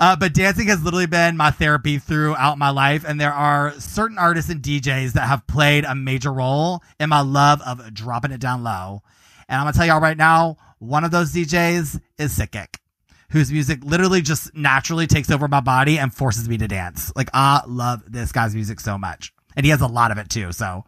Uh, 0.00 0.14
but 0.14 0.32
dancing 0.32 0.68
has 0.68 0.82
literally 0.82 1.06
been 1.06 1.36
my 1.36 1.50
therapy 1.50 1.98
throughout 1.98 2.56
my 2.56 2.70
life, 2.70 3.04
and 3.06 3.20
there 3.20 3.32
are 3.32 3.72
certain 3.80 4.16
artists 4.16 4.48
and 4.48 4.62
DJs 4.62 5.14
that 5.14 5.26
have 5.26 5.44
played 5.48 5.84
a 5.84 5.94
major 5.94 6.32
role 6.32 6.82
in 7.00 7.08
my 7.08 7.20
love 7.20 7.60
of 7.62 7.92
dropping 7.92 8.30
it 8.30 8.40
down 8.40 8.62
low. 8.62 9.02
And 9.48 9.58
I'm 9.58 9.64
gonna 9.64 9.72
tell 9.72 9.86
y'all 9.86 10.00
right 10.00 10.16
now, 10.16 10.56
one 10.78 11.02
of 11.02 11.10
those 11.10 11.32
DJs 11.32 12.00
is 12.16 12.38
Sickick, 12.38 12.76
whose 13.30 13.50
music 13.50 13.84
literally 13.84 14.22
just 14.22 14.54
naturally 14.54 15.08
takes 15.08 15.32
over 15.32 15.48
my 15.48 15.60
body 15.60 15.98
and 15.98 16.14
forces 16.14 16.48
me 16.48 16.58
to 16.58 16.68
dance. 16.68 17.10
Like 17.16 17.30
I 17.34 17.62
love 17.66 18.04
this 18.06 18.30
guy's 18.30 18.54
music 18.54 18.78
so 18.78 18.98
much, 18.98 19.32
and 19.56 19.66
he 19.66 19.70
has 19.70 19.80
a 19.80 19.88
lot 19.88 20.12
of 20.12 20.18
it 20.18 20.28
too. 20.28 20.52
So 20.52 20.84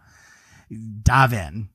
dive 1.03 1.33
in. 1.33 1.69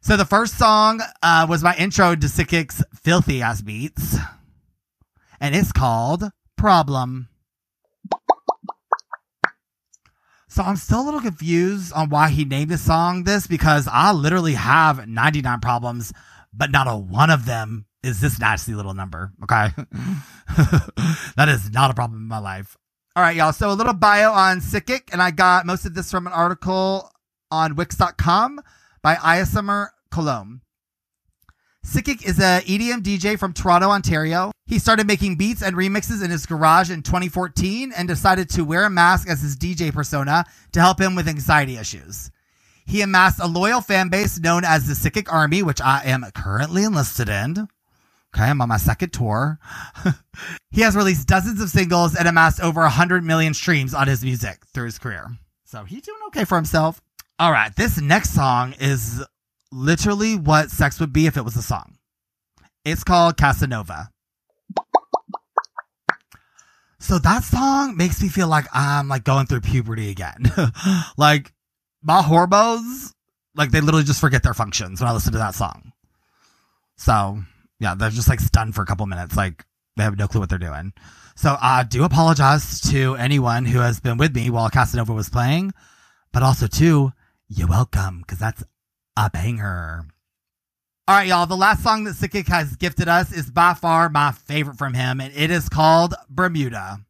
So 0.00 0.16
the 0.16 0.24
first 0.24 0.58
song 0.58 1.00
uh, 1.22 1.46
was 1.48 1.62
my 1.62 1.76
intro 1.76 2.16
to 2.16 2.26
Sickick's 2.26 2.82
filthy 2.92 3.40
ass 3.40 3.62
beats 3.62 4.16
and 5.40 5.54
it's 5.54 5.72
called 5.72 6.24
Problem. 6.56 7.28
So 10.48 10.62
I'm 10.62 10.76
still 10.76 11.00
a 11.00 11.06
little 11.06 11.20
confused 11.20 11.92
on 11.92 12.10
why 12.10 12.28
he 12.28 12.44
named 12.44 12.70
the 12.70 12.78
song 12.78 13.24
this 13.24 13.48
because 13.48 13.88
I 13.90 14.12
literally 14.12 14.54
have 14.54 15.08
99 15.08 15.58
problems, 15.58 16.12
but 16.52 16.70
not 16.70 16.86
a 16.86 16.96
one 16.96 17.30
of 17.30 17.44
them 17.44 17.86
is 18.04 18.20
this 18.20 18.38
nasty 18.38 18.72
little 18.72 18.94
number. 18.94 19.32
Okay. 19.42 19.70
that 21.36 21.48
is 21.48 21.72
not 21.72 21.90
a 21.90 21.94
problem 21.94 22.20
in 22.20 22.28
my 22.28 22.38
life. 22.38 22.76
All 23.16 23.22
right, 23.22 23.34
y'all. 23.34 23.52
So 23.52 23.70
a 23.70 23.74
little 23.74 23.94
bio 23.94 24.30
on 24.30 24.60
Sickick, 24.60 25.12
and 25.12 25.20
I 25.20 25.32
got 25.32 25.66
most 25.66 25.86
of 25.86 25.94
this 25.94 26.10
from 26.10 26.26
an 26.26 26.32
article 26.32 27.10
on 27.50 27.74
Wix.com 27.74 28.60
by 29.02 29.16
Ayasamer 29.16 29.88
Colomb. 30.10 30.62
Sickick 31.84 32.24
is 32.24 32.38
a 32.38 32.62
EDM 32.64 33.02
DJ 33.02 33.38
from 33.38 33.52
Toronto, 33.52 33.90
Ontario. 33.90 34.52
He 34.74 34.80
started 34.80 35.06
making 35.06 35.36
beats 35.36 35.62
and 35.62 35.76
remixes 35.76 36.20
in 36.20 36.32
his 36.32 36.46
garage 36.46 36.90
in 36.90 37.04
2014 37.04 37.92
and 37.96 38.08
decided 38.08 38.50
to 38.50 38.64
wear 38.64 38.84
a 38.84 38.90
mask 38.90 39.28
as 39.28 39.40
his 39.40 39.56
DJ 39.56 39.92
persona 39.92 40.44
to 40.72 40.80
help 40.80 41.00
him 41.00 41.14
with 41.14 41.28
anxiety 41.28 41.76
issues. 41.76 42.32
He 42.84 43.00
amassed 43.00 43.38
a 43.38 43.46
loyal 43.46 43.80
fan 43.80 44.08
base 44.08 44.40
known 44.40 44.64
as 44.64 44.88
the 44.88 44.94
Sickick 44.94 45.32
Army, 45.32 45.62
which 45.62 45.80
I 45.80 46.02
am 46.06 46.24
currently 46.34 46.82
enlisted 46.82 47.28
in. 47.28 47.68
Okay, 48.34 48.46
I'm 48.46 48.60
on 48.60 48.68
my 48.68 48.78
second 48.78 49.12
tour. 49.12 49.60
he 50.72 50.80
has 50.80 50.96
released 50.96 51.28
dozens 51.28 51.60
of 51.60 51.70
singles 51.70 52.16
and 52.16 52.26
amassed 52.26 52.60
over 52.60 52.80
100 52.80 53.22
million 53.22 53.54
streams 53.54 53.94
on 53.94 54.08
his 54.08 54.24
music 54.24 54.64
through 54.74 54.86
his 54.86 54.98
career. 54.98 55.30
So 55.66 55.84
he's 55.84 56.02
doing 56.02 56.18
okay 56.26 56.44
for 56.44 56.56
himself. 56.56 57.00
All 57.38 57.52
right, 57.52 57.70
this 57.76 58.00
next 58.00 58.30
song 58.30 58.74
is 58.80 59.24
literally 59.70 60.34
what 60.34 60.72
sex 60.72 60.98
would 60.98 61.12
be 61.12 61.26
if 61.26 61.36
it 61.36 61.44
was 61.44 61.54
a 61.54 61.62
song. 61.62 61.96
It's 62.84 63.04
called 63.04 63.36
Casanova. 63.36 64.10
So 67.04 67.18
that 67.18 67.44
song 67.44 67.98
makes 67.98 68.22
me 68.22 68.30
feel 68.30 68.48
like 68.48 68.64
I'm 68.72 69.08
like 69.08 69.24
going 69.24 69.44
through 69.44 69.60
puberty 69.60 70.08
again. 70.08 70.44
like 71.18 71.52
my 72.02 72.22
hormones, 72.22 73.12
like 73.54 73.72
they 73.72 73.82
literally 73.82 74.04
just 74.04 74.22
forget 74.22 74.42
their 74.42 74.54
functions 74.54 75.02
when 75.02 75.10
I 75.10 75.12
listen 75.12 75.32
to 75.32 75.38
that 75.38 75.54
song. 75.54 75.92
So 76.96 77.42
yeah, 77.78 77.94
they're 77.94 78.08
just 78.08 78.30
like 78.30 78.40
stunned 78.40 78.74
for 78.74 78.80
a 78.80 78.86
couple 78.86 79.04
minutes. 79.04 79.36
Like 79.36 79.66
they 79.98 80.02
have 80.02 80.16
no 80.16 80.26
clue 80.26 80.40
what 80.40 80.48
they're 80.48 80.58
doing. 80.58 80.94
So 81.36 81.58
I 81.60 81.82
do 81.82 82.04
apologize 82.04 82.80
to 82.90 83.16
anyone 83.16 83.66
who 83.66 83.80
has 83.80 84.00
been 84.00 84.16
with 84.16 84.34
me 84.34 84.48
while 84.48 84.70
Casanova 84.70 85.12
was 85.12 85.28
playing, 85.28 85.74
but 86.32 86.42
also 86.42 86.66
to 86.66 87.12
you're 87.48 87.68
welcome 87.68 88.20
because 88.20 88.38
that's 88.38 88.64
a 89.14 89.28
banger. 89.28 90.06
All 91.06 91.16
right, 91.16 91.28
y'all. 91.28 91.44
The 91.44 91.54
last 91.54 91.82
song 91.82 92.04
that 92.04 92.14
Sickick 92.14 92.48
has 92.48 92.76
gifted 92.76 93.08
us 93.08 93.30
is 93.30 93.50
by 93.50 93.74
far 93.74 94.08
my 94.08 94.32
favorite 94.32 94.78
from 94.78 94.94
him, 94.94 95.20
and 95.20 95.34
it 95.36 95.50
is 95.50 95.68
called 95.68 96.14
Bermuda. 96.30 97.00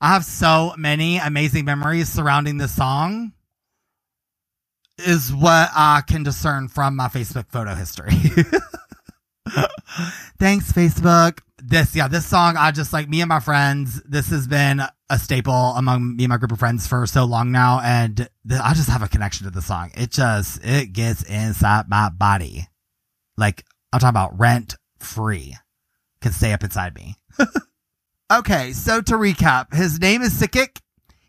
I 0.00 0.08
have 0.08 0.24
so 0.24 0.72
many 0.78 1.16
amazing 1.18 1.64
memories 1.64 2.08
surrounding 2.08 2.58
this 2.58 2.72
song, 2.72 3.32
is 4.98 5.34
what 5.34 5.70
I 5.74 6.02
can 6.06 6.22
discern 6.22 6.68
from 6.68 6.94
my 6.94 7.08
Facebook 7.08 7.48
photo 7.50 7.74
history. 7.74 8.12
Thanks, 10.38 10.70
Facebook. 10.70 11.40
This, 11.66 11.96
yeah, 11.96 12.08
this 12.08 12.26
song, 12.26 12.56
I 12.58 12.72
just 12.72 12.92
like 12.92 13.08
me 13.08 13.22
and 13.22 13.28
my 13.30 13.40
friends. 13.40 14.02
This 14.02 14.28
has 14.28 14.46
been 14.46 14.82
a 15.08 15.18
staple 15.18 15.72
among 15.76 16.14
me 16.14 16.24
and 16.24 16.28
my 16.28 16.36
group 16.36 16.52
of 16.52 16.58
friends 16.58 16.86
for 16.86 17.06
so 17.06 17.24
long 17.24 17.52
now. 17.52 17.80
And 17.82 18.28
th- 18.46 18.60
I 18.62 18.74
just 18.74 18.90
have 18.90 19.02
a 19.02 19.08
connection 19.08 19.46
to 19.46 19.50
the 19.50 19.62
song. 19.62 19.90
It 19.96 20.10
just, 20.10 20.62
it 20.62 20.92
gets 20.92 21.22
inside 21.22 21.88
my 21.88 22.10
body. 22.10 22.68
Like, 23.38 23.64
I'm 23.94 24.00
talking 24.00 24.10
about 24.10 24.38
rent 24.38 24.76
free. 24.98 25.56
Can 26.20 26.32
stay 26.32 26.52
up 26.52 26.62
inside 26.62 26.94
me. 26.94 27.16
okay, 28.32 28.72
so 28.72 29.00
to 29.00 29.14
recap, 29.14 29.72
his 29.72 29.98
name 29.98 30.20
is 30.20 30.38
Sickick. 30.38 30.82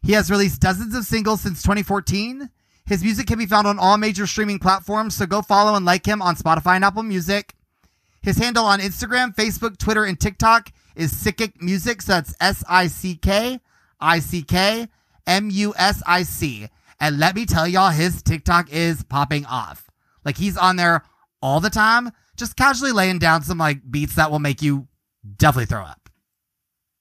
He 0.04 0.12
has 0.12 0.30
released 0.30 0.60
dozens 0.60 0.96
of 0.96 1.06
singles 1.06 1.40
since 1.40 1.62
2014. 1.62 2.50
His 2.86 3.04
music 3.04 3.26
can 3.26 3.40
be 3.40 3.46
found 3.46 3.68
on 3.68 3.80
all 3.80 3.98
major 3.98 4.28
streaming 4.28 4.60
platforms, 4.60 5.16
so 5.16 5.26
go 5.26 5.42
follow 5.42 5.76
and 5.76 5.86
like 5.86 6.06
him 6.06 6.22
on 6.22 6.36
Spotify 6.36 6.76
and 6.76 6.84
Apple 6.84 7.04
Music. 7.04 7.54
His 8.26 8.40
handle 8.40 8.66
on 8.66 8.80
Instagram, 8.80 9.36
Facebook, 9.36 9.78
Twitter, 9.78 10.04
and 10.04 10.20
TikTok 10.20 10.72
is 10.96 11.14
Sickick 11.14 11.62
Music. 11.62 12.02
So 12.02 12.14
that's 12.14 12.34
S 12.42 12.64
I 12.68 12.88
C 12.88 13.16
K 13.16 13.60
I 14.00 14.18
C 14.18 14.42
K 14.42 14.88
M 15.28 15.52
U 15.52 15.76
S 15.78 16.02
I 16.08 16.24
C. 16.24 16.68
And 17.00 17.20
let 17.20 17.36
me 17.36 17.46
tell 17.46 17.68
y'all, 17.68 17.92
his 17.92 18.24
TikTok 18.24 18.74
is 18.74 19.04
popping 19.04 19.46
off. 19.46 19.92
Like 20.24 20.38
he's 20.38 20.58
on 20.58 20.76
there 20.76 21.04
all 21.40 21.60
the 21.60 21.70
time, 21.70 22.10
just 22.36 22.56
casually 22.56 22.92
laying 22.92 23.20
down 23.20 23.44
some 23.44 23.60
like 23.60 23.80
beats 23.92 24.16
that 24.16 24.32
will 24.32 24.40
make 24.40 24.64
you 24.64 24.88
definitely 25.38 25.68
throw 25.68 25.84
up. 25.84 26.10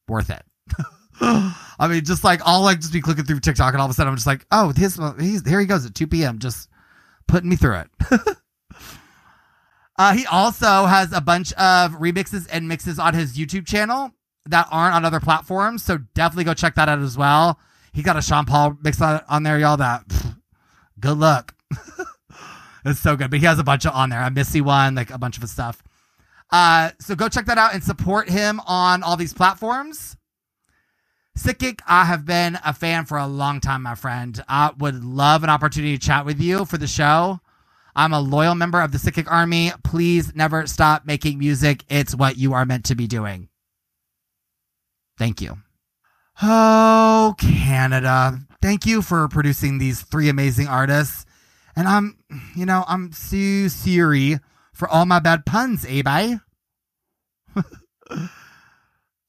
Worth 0.07 0.29
it. 0.29 0.43
I 1.23 1.89
mean, 1.89 2.05
just 2.05 2.23
like 2.23 2.43
I'll 2.45 2.61
like 2.61 2.81
just 2.81 2.93
be 2.93 3.01
clicking 3.01 3.25
through 3.25 3.41
TikTok 3.41 3.73
and 3.73 3.81
all 3.81 3.87
of 3.87 3.91
a 3.91 3.95
sudden 3.95 4.11
I'm 4.11 4.17
just 4.17 4.27
like, 4.27 4.45
oh, 4.53 4.75
his 4.77 5.01
he's 5.19 5.49
here 5.49 5.59
he 5.59 5.65
goes 5.65 5.87
at 5.87 5.95
2 5.95 6.07
p.m. 6.07 6.39
just 6.39 6.69
putting 7.27 7.49
me 7.49 7.57
through 7.57 7.77
it. 7.77 7.89
Uh, 9.97 10.13
he 10.15 10.27
also 10.27 10.87
has 10.87 11.13
a 11.13 11.21
bunch 11.21 11.53
of 11.53 11.93
remixes 11.93 12.49
and 12.51 12.69
mixes 12.69 12.99
on 12.99 13.15
his 13.15 13.37
YouTube 13.37 13.67
channel 13.67 14.11
that 14.47 14.67
aren't 14.71 14.95
on 14.95 15.05
other 15.05 15.21
platforms. 15.21 15.85
So 15.85 15.99
definitely 16.15 16.45
go 16.45 16.55
check 16.55 16.75
that 16.75 16.89
out 16.89 16.99
as 16.99 17.17
well. 17.17 17.59
He 17.93 18.03
got 18.03 18.17
a 18.17 18.23
Sean 18.23 18.45
Paul 18.45 18.77
mix 18.83 19.01
on, 19.01 19.23
on 19.29 19.45
there, 19.45 19.59
y'all. 19.59 19.77
That 19.77 20.07
pff, 20.09 20.37
good 20.99 21.17
luck. 21.17 21.55
it's 22.85 23.01
so 23.01 23.17
good. 23.17 23.31
But 23.31 23.39
he 23.39 23.47
has 23.47 23.59
a 23.59 23.65
bunch 23.65 23.87
of 23.87 23.95
on 23.95 24.11
there. 24.11 24.21
A 24.21 24.31
Missy 24.31 24.61
one, 24.61 24.97
like 24.97 25.11
a 25.11 25.19
bunch 25.19 25.37
of 25.37 25.43
his 25.43 25.53
stuff. 25.53 25.83
Uh, 26.51 26.91
so 26.99 27.15
go 27.15 27.29
check 27.29 27.47
that 27.47 27.59
out 27.59 27.75
and 27.75 27.83
support 27.83 28.29
him 28.29 28.61
on 28.67 29.03
all 29.03 29.17
these 29.17 29.33
platforms. 29.33 30.17
Sickick, 31.39 31.81
I 31.87 32.05
have 32.05 32.25
been 32.25 32.59
a 32.65 32.73
fan 32.73 33.07
for 33.07 33.19
a 33.19 33.27
long 33.27 33.61
time, 33.61 33.83
my 33.83 33.97
friend. 33.97 34.43
I 34.49 34.73
would 34.79 35.03
love 35.05 35.43
an 35.43 35.51
opportunity 35.51 35.99
to 35.99 36.05
chat 36.07 36.25
with 36.25 36.41
you 36.41 36.65
for 36.65 36.79
the 36.79 36.87
show. 36.87 37.41
I'm 37.97 38.13
a 38.13 38.21
loyal 38.21 38.55
member 38.55 38.81
of 38.81 38.93
the 38.93 38.99
Sickick 38.99 39.31
Army. 39.31 39.73
Please 39.85 40.35
never 40.35 40.67
stop 40.67 41.07
making 41.07 41.39
music. 41.39 41.85
It's 41.89 42.15
what 42.15 42.37
you 42.37 42.53
are 42.53 42.65
meant 42.65 42.85
to 42.87 42.95
be 42.95 43.07
doing. 43.07 43.49
Thank 45.17 45.41
you. 45.41 45.59
Oh, 46.43 47.35
Canada. 47.39 48.41
Thank 48.61 48.87
you 48.87 49.01
for 49.03 49.29
producing 49.29 49.79
these 49.79 50.03
three 50.03 50.29
amazing 50.29 50.67
artists. 50.67 51.25
And 51.77 51.87
I'm, 51.87 52.19
you 52.57 52.67
know, 52.67 52.85
I'm 52.89 53.13
so 53.13 53.69
sorry 53.69 54.39
for 54.73 54.89
all 54.89 55.07
my 55.07 55.21
bad 55.21 55.47
puns, 55.47 55.87
eh, 55.89 56.03
bye? 56.03 56.39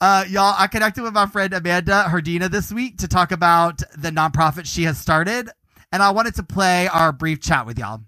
uh, 0.02 0.26
y'all, 0.28 0.56
I 0.58 0.68
connected 0.68 1.04
with 1.04 1.14
my 1.14 1.28
friend 1.28 1.54
Amanda 1.54 2.06
Herdina 2.08 2.50
this 2.50 2.72
week 2.72 2.98
to 2.98 3.08
talk 3.08 3.32
about 3.32 3.80
the 3.98 4.10
nonprofit 4.10 4.66
she 4.66 4.84
has 4.84 4.98
started. 4.98 5.50
And 5.92 6.02
I 6.02 6.10
wanted 6.12 6.36
to 6.36 6.44
play 6.44 6.88
our 6.88 7.12
brief 7.12 7.42
chat 7.42 7.66
with 7.68 7.78
y'all. 7.78 8.02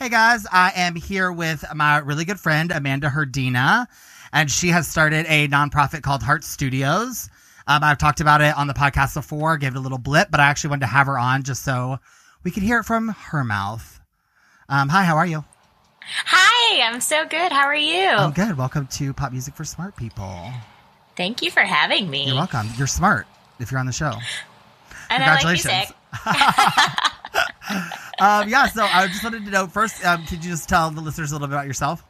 Hey 0.00 0.08
guys, 0.08 0.46
I 0.50 0.72
am 0.76 0.94
here 0.94 1.30
with 1.30 1.62
my 1.74 1.98
really 1.98 2.24
good 2.24 2.40
friend 2.40 2.72
Amanda 2.72 3.10
Herdina, 3.10 3.86
and 4.32 4.50
she 4.50 4.68
has 4.68 4.88
started 4.88 5.26
a 5.28 5.46
nonprofit 5.48 6.00
called 6.00 6.22
Heart 6.22 6.42
Studios. 6.42 7.28
Um, 7.66 7.84
I've 7.84 7.98
talked 7.98 8.22
about 8.22 8.40
it 8.40 8.56
on 8.56 8.66
the 8.66 8.72
podcast 8.72 9.12
before, 9.12 9.58
gave 9.58 9.74
it 9.74 9.76
a 9.76 9.80
little 9.80 9.98
blip, 9.98 10.30
but 10.30 10.40
I 10.40 10.46
actually 10.46 10.70
wanted 10.70 10.86
to 10.86 10.86
have 10.86 11.06
her 11.06 11.18
on 11.18 11.42
just 11.42 11.64
so 11.64 11.98
we 12.42 12.50
could 12.50 12.62
hear 12.62 12.78
it 12.78 12.84
from 12.84 13.08
her 13.10 13.44
mouth. 13.44 14.00
Um, 14.70 14.88
hi, 14.88 15.04
how 15.04 15.18
are 15.18 15.26
you? 15.26 15.44
Hi, 16.02 16.80
I'm 16.80 17.02
so 17.02 17.26
good. 17.26 17.52
How 17.52 17.66
are 17.66 17.76
you? 17.76 18.08
I'm 18.08 18.32
good. 18.32 18.56
Welcome 18.56 18.86
to 18.86 19.12
Pop 19.12 19.32
Music 19.32 19.54
for 19.54 19.64
Smart 19.64 19.96
People. 19.96 20.50
Thank 21.14 21.42
you 21.42 21.50
for 21.50 21.60
having 21.60 22.08
me. 22.08 22.24
You're 22.24 22.36
welcome. 22.36 22.68
You're 22.78 22.86
smart 22.86 23.26
if 23.58 23.70
you're 23.70 23.80
on 23.80 23.84
the 23.84 23.92
show. 23.92 24.14
And 25.10 25.22
Congratulations. 25.22 25.92
um, 28.20 28.48
yeah, 28.48 28.66
so 28.66 28.82
I 28.82 29.06
just 29.06 29.22
wanted 29.22 29.44
to 29.44 29.50
know 29.50 29.66
first, 29.66 30.04
um, 30.04 30.24
could 30.26 30.44
you 30.44 30.50
just 30.50 30.68
tell 30.68 30.90
the 30.90 31.00
listeners 31.00 31.30
a 31.30 31.34
little 31.34 31.48
bit 31.48 31.54
about 31.54 31.66
yourself? 31.66 32.04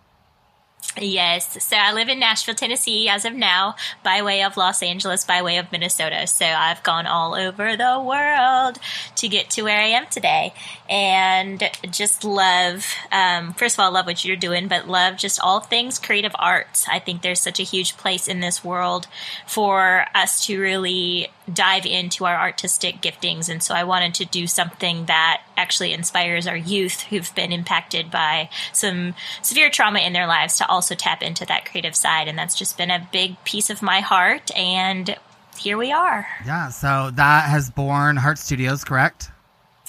Yes. 0.98 1.62
So 1.62 1.76
I 1.76 1.92
live 1.92 2.08
in 2.08 2.18
Nashville, 2.18 2.54
Tennessee 2.54 3.08
as 3.08 3.24
of 3.24 3.34
now, 3.34 3.76
by 4.02 4.22
way 4.22 4.42
of 4.42 4.56
Los 4.56 4.82
Angeles, 4.82 5.24
by 5.24 5.42
way 5.42 5.58
of 5.58 5.70
Minnesota. 5.70 6.26
So 6.26 6.44
I've 6.44 6.82
gone 6.82 7.06
all 7.06 7.34
over 7.34 7.76
the 7.76 8.00
world 8.00 8.78
to 9.16 9.28
get 9.28 9.50
to 9.50 9.62
where 9.62 9.78
I 9.78 9.88
am 9.88 10.06
today. 10.06 10.52
And 10.90 11.70
just 11.92 12.24
love, 12.24 12.84
um, 13.12 13.54
first 13.54 13.76
of 13.76 13.80
all, 13.80 13.92
love 13.92 14.06
what 14.06 14.24
you're 14.24 14.34
doing, 14.34 14.66
but 14.66 14.88
love 14.88 15.16
just 15.16 15.38
all 15.38 15.60
things 15.60 16.00
creative 16.00 16.34
arts. 16.36 16.84
I 16.90 16.98
think 16.98 17.22
there's 17.22 17.40
such 17.40 17.60
a 17.60 17.62
huge 17.62 17.96
place 17.96 18.26
in 18.26 18.40
this 18.40 18.64
world 18.64 19.06
for 19.46 20.04
us 20.16 20.44
to 20.46 20.60
really 20.60 21.28
dive 21.52 21.86
into 21.86 22.24
our 22.24 22.34
artistic 22.34 23.00
giftings. 23.00 23.48
And 23.48 23.62
so 23.62 23.72
I 23.72 23.84
wanted 23.84 24.14
to 24.14 24.24
do 24.24 24.48
something 24.48 25.06
that 25.06 25.42
actually 25.56 25.92
inspires 25.92 26.48
our 26.48 26.56
youth 26.56 27.02
who've 27.02 27.32
been 27.36 27.52
impacted 27.52 28.10
by 28.10 28.50
some 28.72 29.14
severe 29.42 29.70
trauma 29.70 30.00
in 30.00 30.12
their 30.12 30.26
lives 30.26 30.58
to 30.58 30.68
also 30.68 30.96
tap 30.96 31.22
into 31.22 31.46
that 31.46 31.66
creative 31.66 31.94
side. 31.94 32.26
And 32.26 32.36
that's 32.36 32.58
just 32.58 32.76
been 32.76 32.90
a 32.90 33.08
big 33.12 33.42
piece 33.44 33.70
of 33.70 33.80
my 33.80 34.00
heart. 34.00 34.50
And 34.56 35.16
here 35.56 35.78
we 35.78 35.92
are. 35.92 36.26
Yeah. 36.44 36.70
So 36.70 37.12
that 37.14 37.48
has 37.48 37.70
born 37.70 38.16
Heart 38.16 38.38
Studios, 38.38 38.82
correct? 38.82 39.30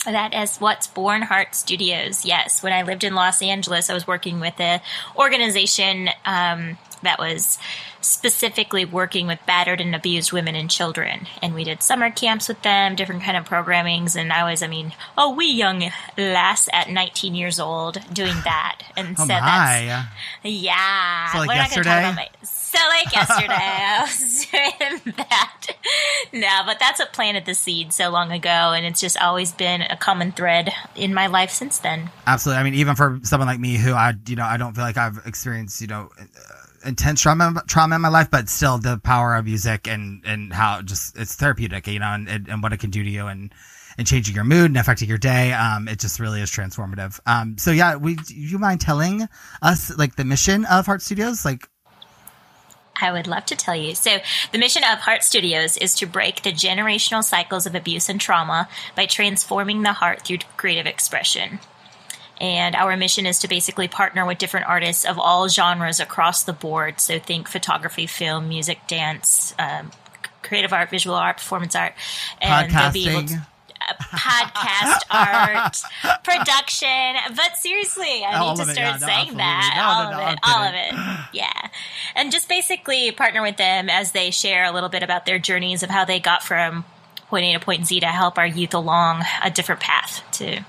That 0.06 0.34
is 0.34 0.58
what's 0.58 0.88
Born 0.88 1.22
Heart 1.22 1.54
Studios. 1.54 2.26
Yes, 2.26 2.64
when 2.64 2.74
I 2.74 2.82
lived 2.82 3.04
in 3.04 3.14
Los 3.14 3.42
Angeles, 3.42 3.90
I 3.90 3.94
was 3.94 4.08
working 4.08 4.40
with 4.40 4.60
a 4.60 4.82
organization 5.16 6.10
um, 6.26 6.80
that 7.04 7.20
was 7.20 7.60
specifically 8.02 8.84
working 8.84 9.28
with 9.28 9.38
battered 9.46 9.80
and 9.80 9.94
abused 9.94 10.32
women 10.32 10.56
and 10.56 10.72
children, 10.72 11.28
and 11.44 11.54
we 11.54 11.64
did 11.64 11.84
summer 11.84 12.10
camps 12.10 12.48
with 12.48 12.64
them, 12.64 12.96
different 12.96 13.22
kind 13.22 13.38
of 13.38 13.48
programmings. 13.48 14.16
And 14.16 14.34
I 14.34 14.50
was, 14.50 14.64
I 14.64 14.68
mean, 14.68 14.94
a 15.16 15.30
wee 15.30 15.52
young 15.52 15.92
lass 16.18 16.68
at 16.74 16.90
19 16.90 17.36
years 17.36 17.60
old 17.60 18.00
doing 18.12 18.36
that, 18.44 18.82
and 18.98 19.16
Oh 19.20 19.22
so 19.22 19.28
that's 19.28 19.82
yeah. 20.44 21.32
So, 21.32 21.38
like, 21.40 21.48
We're 21.48 21.56
not 21.56 21.64
yesterday? 21.66 21.90
talk 21.90 22.00
about 22.00 22.16
my. 22.16 22.30
So 22.72 22.80
like 22.88 23.14
yesterday, 23.14 23.54
I 23.54 24.02
was 24.02 24.46
doing 24.46 25.16
that. 25.18 25.68
No, 26.32 26.62
but 26.66 26.80
that's 26.80 27.00
what 27.00 27.12
planted 27.12 27.46
the 27.46 27.54
seed 27.54 27.92
so 27.92 28.10
long 28.10 28.32
ago, 28.32 28.50
and 28.50 28.86
it's 28.86 29.02
just 29.02 29.18
always 29.18 29.52
been 29.52 29.82
a 29.82 29.98
common 29.98 30.32
thread 30.32 30.72
in 30.96 31.14
my 31.14 31.28
life 31.28 31.52
since 31.52 31.80
then. 31.80 32.10
Absolutely. 32.26 32.62
I 32.62 32.64
mean, 32.64 32.76
even 32.76 32.96
for 32.96 33.20
someone 33.24 33.48
like 33.48 33.60
me 33.60 33.76
who 33.76 33.92
I, 33.92 34.14
you 34.26 34.38
know, 34.38 34.46
I 34.46 34.56
don't 34.56 34.74
feel 34.74 34.86
like 34.86 34.96
I've 34.96 35.20
experienced, 35.26 35.82
you 35.82 35.88
know, 35.88 36.10
uh, 36.18 36.26
intense 36.86 37.22
trauma, 37.22 37.62
trauma 37.68 37.96
in 37.96 38.02
my 38.02 38.08
life, 38.08 38.32
but 38.32 38.48
still 38.48 38.78
the 38.78 38.98
power 39.00 39.36
of 39.36 39.44
music 39.44 39.88
and, 39.88 40.24
and 40.26 40.54
how 40.54 40.82
just 40.82 41.18
it's 41.18 41.36
therapeutic, 41.36 41.88
you 41.88 42.00
know, 42.00 42.14
and, 42.14 42.30
and, 42.30 42.48
and 42.48 42.64
what 42.64 42.72
it 42.72 42.78
can 42.78 42.90
do 42.90 43.04
to 43.04 43.10
you 43.10 43.28
and, 43.28 43.54
and 43.98 44.08
changing 44.08 44.34
your 44.34 44.46
mood 44.46 44.68
and 44.68 44.78
affecting 44.78 45.10
your 45.10 45.18
day. 45.18 45.52
Um, 45.52 45.90
it 45.90 46.00
just 46.00 46.22
really 46.22 46.42
is 46.42 46.50
transformative. 46.50 47.20
Um, 47.26 47.58
so 47.58 47.72
yeah, 47.72 47.98
we, 47.98 48.18
you 48.30 48.58
mind 48.60 48.80
telling 48.80 49.28
us 49.62 49.96
like 49.98 50.16
the 50.16 50.24
mission 50.24 50.64
of 50.66 50.86
Heart 50.86 51.02
Studios? 51.02 51.44
Like, 51.44 51.68
I 53.02 53.12
would 53.12 53.28
love 53.28 53.46
to 53.46 53.56
tell 53.56 53.76
you. 53.76 53.96
So, 53.96 54.18
the 54.52 54.58
mission 54.58 54.84
of 54.84 55.00
Heart 55.00 55.24
Studios 55.24 55.78
is 55.78 55.96
to 55.96 56.06
break 56.06 56.44
the 56.44 56.52
generational 56.52 57.24
cycles 57.24 57.66
of 57.66 57.76
abuse 57.76 58.10
and 58.10 58.20
trauma 58.20 58.70
by 58.96 59.06
transforming 59.06 59.82
the 59.82 59.94
heart 59.94 60.22
through 60.22 60.40
creative 60.58 60.86
expression. 60.86 61.60
And 62.40 62.76
our 62.76 62.98
mission 62.98 63.26
is 63.26 63.38
to 63.40 63.48
basically 63.48 63.88
partner 63.88 64.26
with 64.26 64.40
different 64.40 64.68
artists 64.68 65.06
of 65.06 65.20
all 65.20 65.48
genres 65.48 66.00
across 66.00 66.44
the 66.44 66.54
board. 66.54 67.00
So, 67.00 67.20
think 67.20 67.48
photography, 67.48 68.08
film, 68.08 68.50
music, 68.50 68.88
dance, 68.88 69.54
um, 69.60 69.92
creative 70.44 70.74
art, 70.74 70.90
visual 70.90 71.16
art, 71.16 71.38
performance 71.38 71.76
art. 71.76 71.94
And 72.42 72.72
they'll 72.72 72.92
be 72.92 73.10
able 73.10 73.28
to 73.28 73.34
podcasting. 73.34 73.48
Podcast 74.00 75.02
art, 75.12 76.24
production. 76.24 77.36
But 77.36 77.58
seriously, 77.58 78.24
I 78.24 78.38
All 78.38 78.56
need 78.56 78.64
to 78.64 78.70
it, 78.70 78.74
start 78.74 78.78
yeah, 78.78 78.98
saying 78.98 79.20
absolutely. 79.20 79.38
that. 79.38 79.74
No, 79.76 79.84
all 79.84 80.04
no, 80.04 80.12
of 80.12 80.26
no, 80.26 80.32
it. 80.32 80.40
All 80.44 80.64
of 80.64 80.74
it. 80.76 81.28
Yeah. 81.34 81.70
And 82.16 82.32
just 82.32 82.50
basically 82.50 83.12
partner 83.12 83.42
with 83.42 83.56
them 83.56 83.90
as 83.90 84.12
they 84.12 84.32
share 84.32 84.66
a 84.66 84.72
little 84.72 84.90
bit 84.90 85.02
about 85.02 85.26
their 85.26 85.40
journeys 85.40 85.82
of 85.82 85.90
how 85.90 86.04
they 86.04 86.20
got 86.20 86.44
from 86.44 86.84
point 87.30 87.46
A 87.46 87.54
to 87.54 87.60
point 87.64 87.88
Z 87.88 88.02
to 88.02 88.08
help 88.08 88.38
our 88.38 88.46
youth 88.46 88.74
along 88.74 89.24
a 89.42 89.50
different 89.50 89.80
path 89.80 90.22
to 90.34 90.64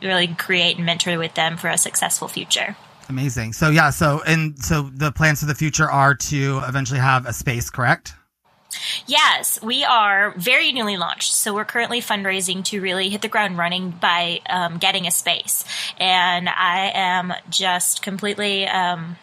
really 0.00 0.28
create 0.28 0.76
and 0.76 0.86
mentor 0.86 1.18
with 1.18 1.34
them 1.34 1.56
for 1.56 1.68
a 1.68 1.78
successful 1.78 2.28
future. 2.28 2.76
Amazing. 3.08 3.52
So 3.52 3.70
yeah, 3.70 3.90
so 3.90 4.22
and 4.26 4.58
so 4.58 4.82
the 4.82 5.12
plans 5.12 5.40
for 5.40 5.46
the 5.46 5.54
future 5.54 5.90
are 5.90 6.14
to 6.14 6.62
eventually 6.66 7.00
have 7.00 7.26
a 7.26 7.32
space, 7.32 7.70
correct? 7.70 8.14
Yes, 9.06 9.60
we 9.62 9.84
are 9.84 10.32
very 10.36 10.72
newly 10.72 10.96
launched. 10.96 11.34
So 11.34 11.54
we're 11.54 11.64
currently 11.64 12.00
fundraising 12.00 12.64
to 12.66 12.80
really 12.80 13.08
hit 13.08 13.22
the 13.22 13.28
ground 13.28 13.58
running 13.58 13.90
by 13.90 14.40
um, 14.48 14.78
getting 14.78 15.06
a 15.06 15.10
space. 15.10 15.64
And 15.98 16.48
I 16.48 16.90
am 16.94 17.32
just 17.50 18.02
completely 18.02 18.66
um, 18.66 19.16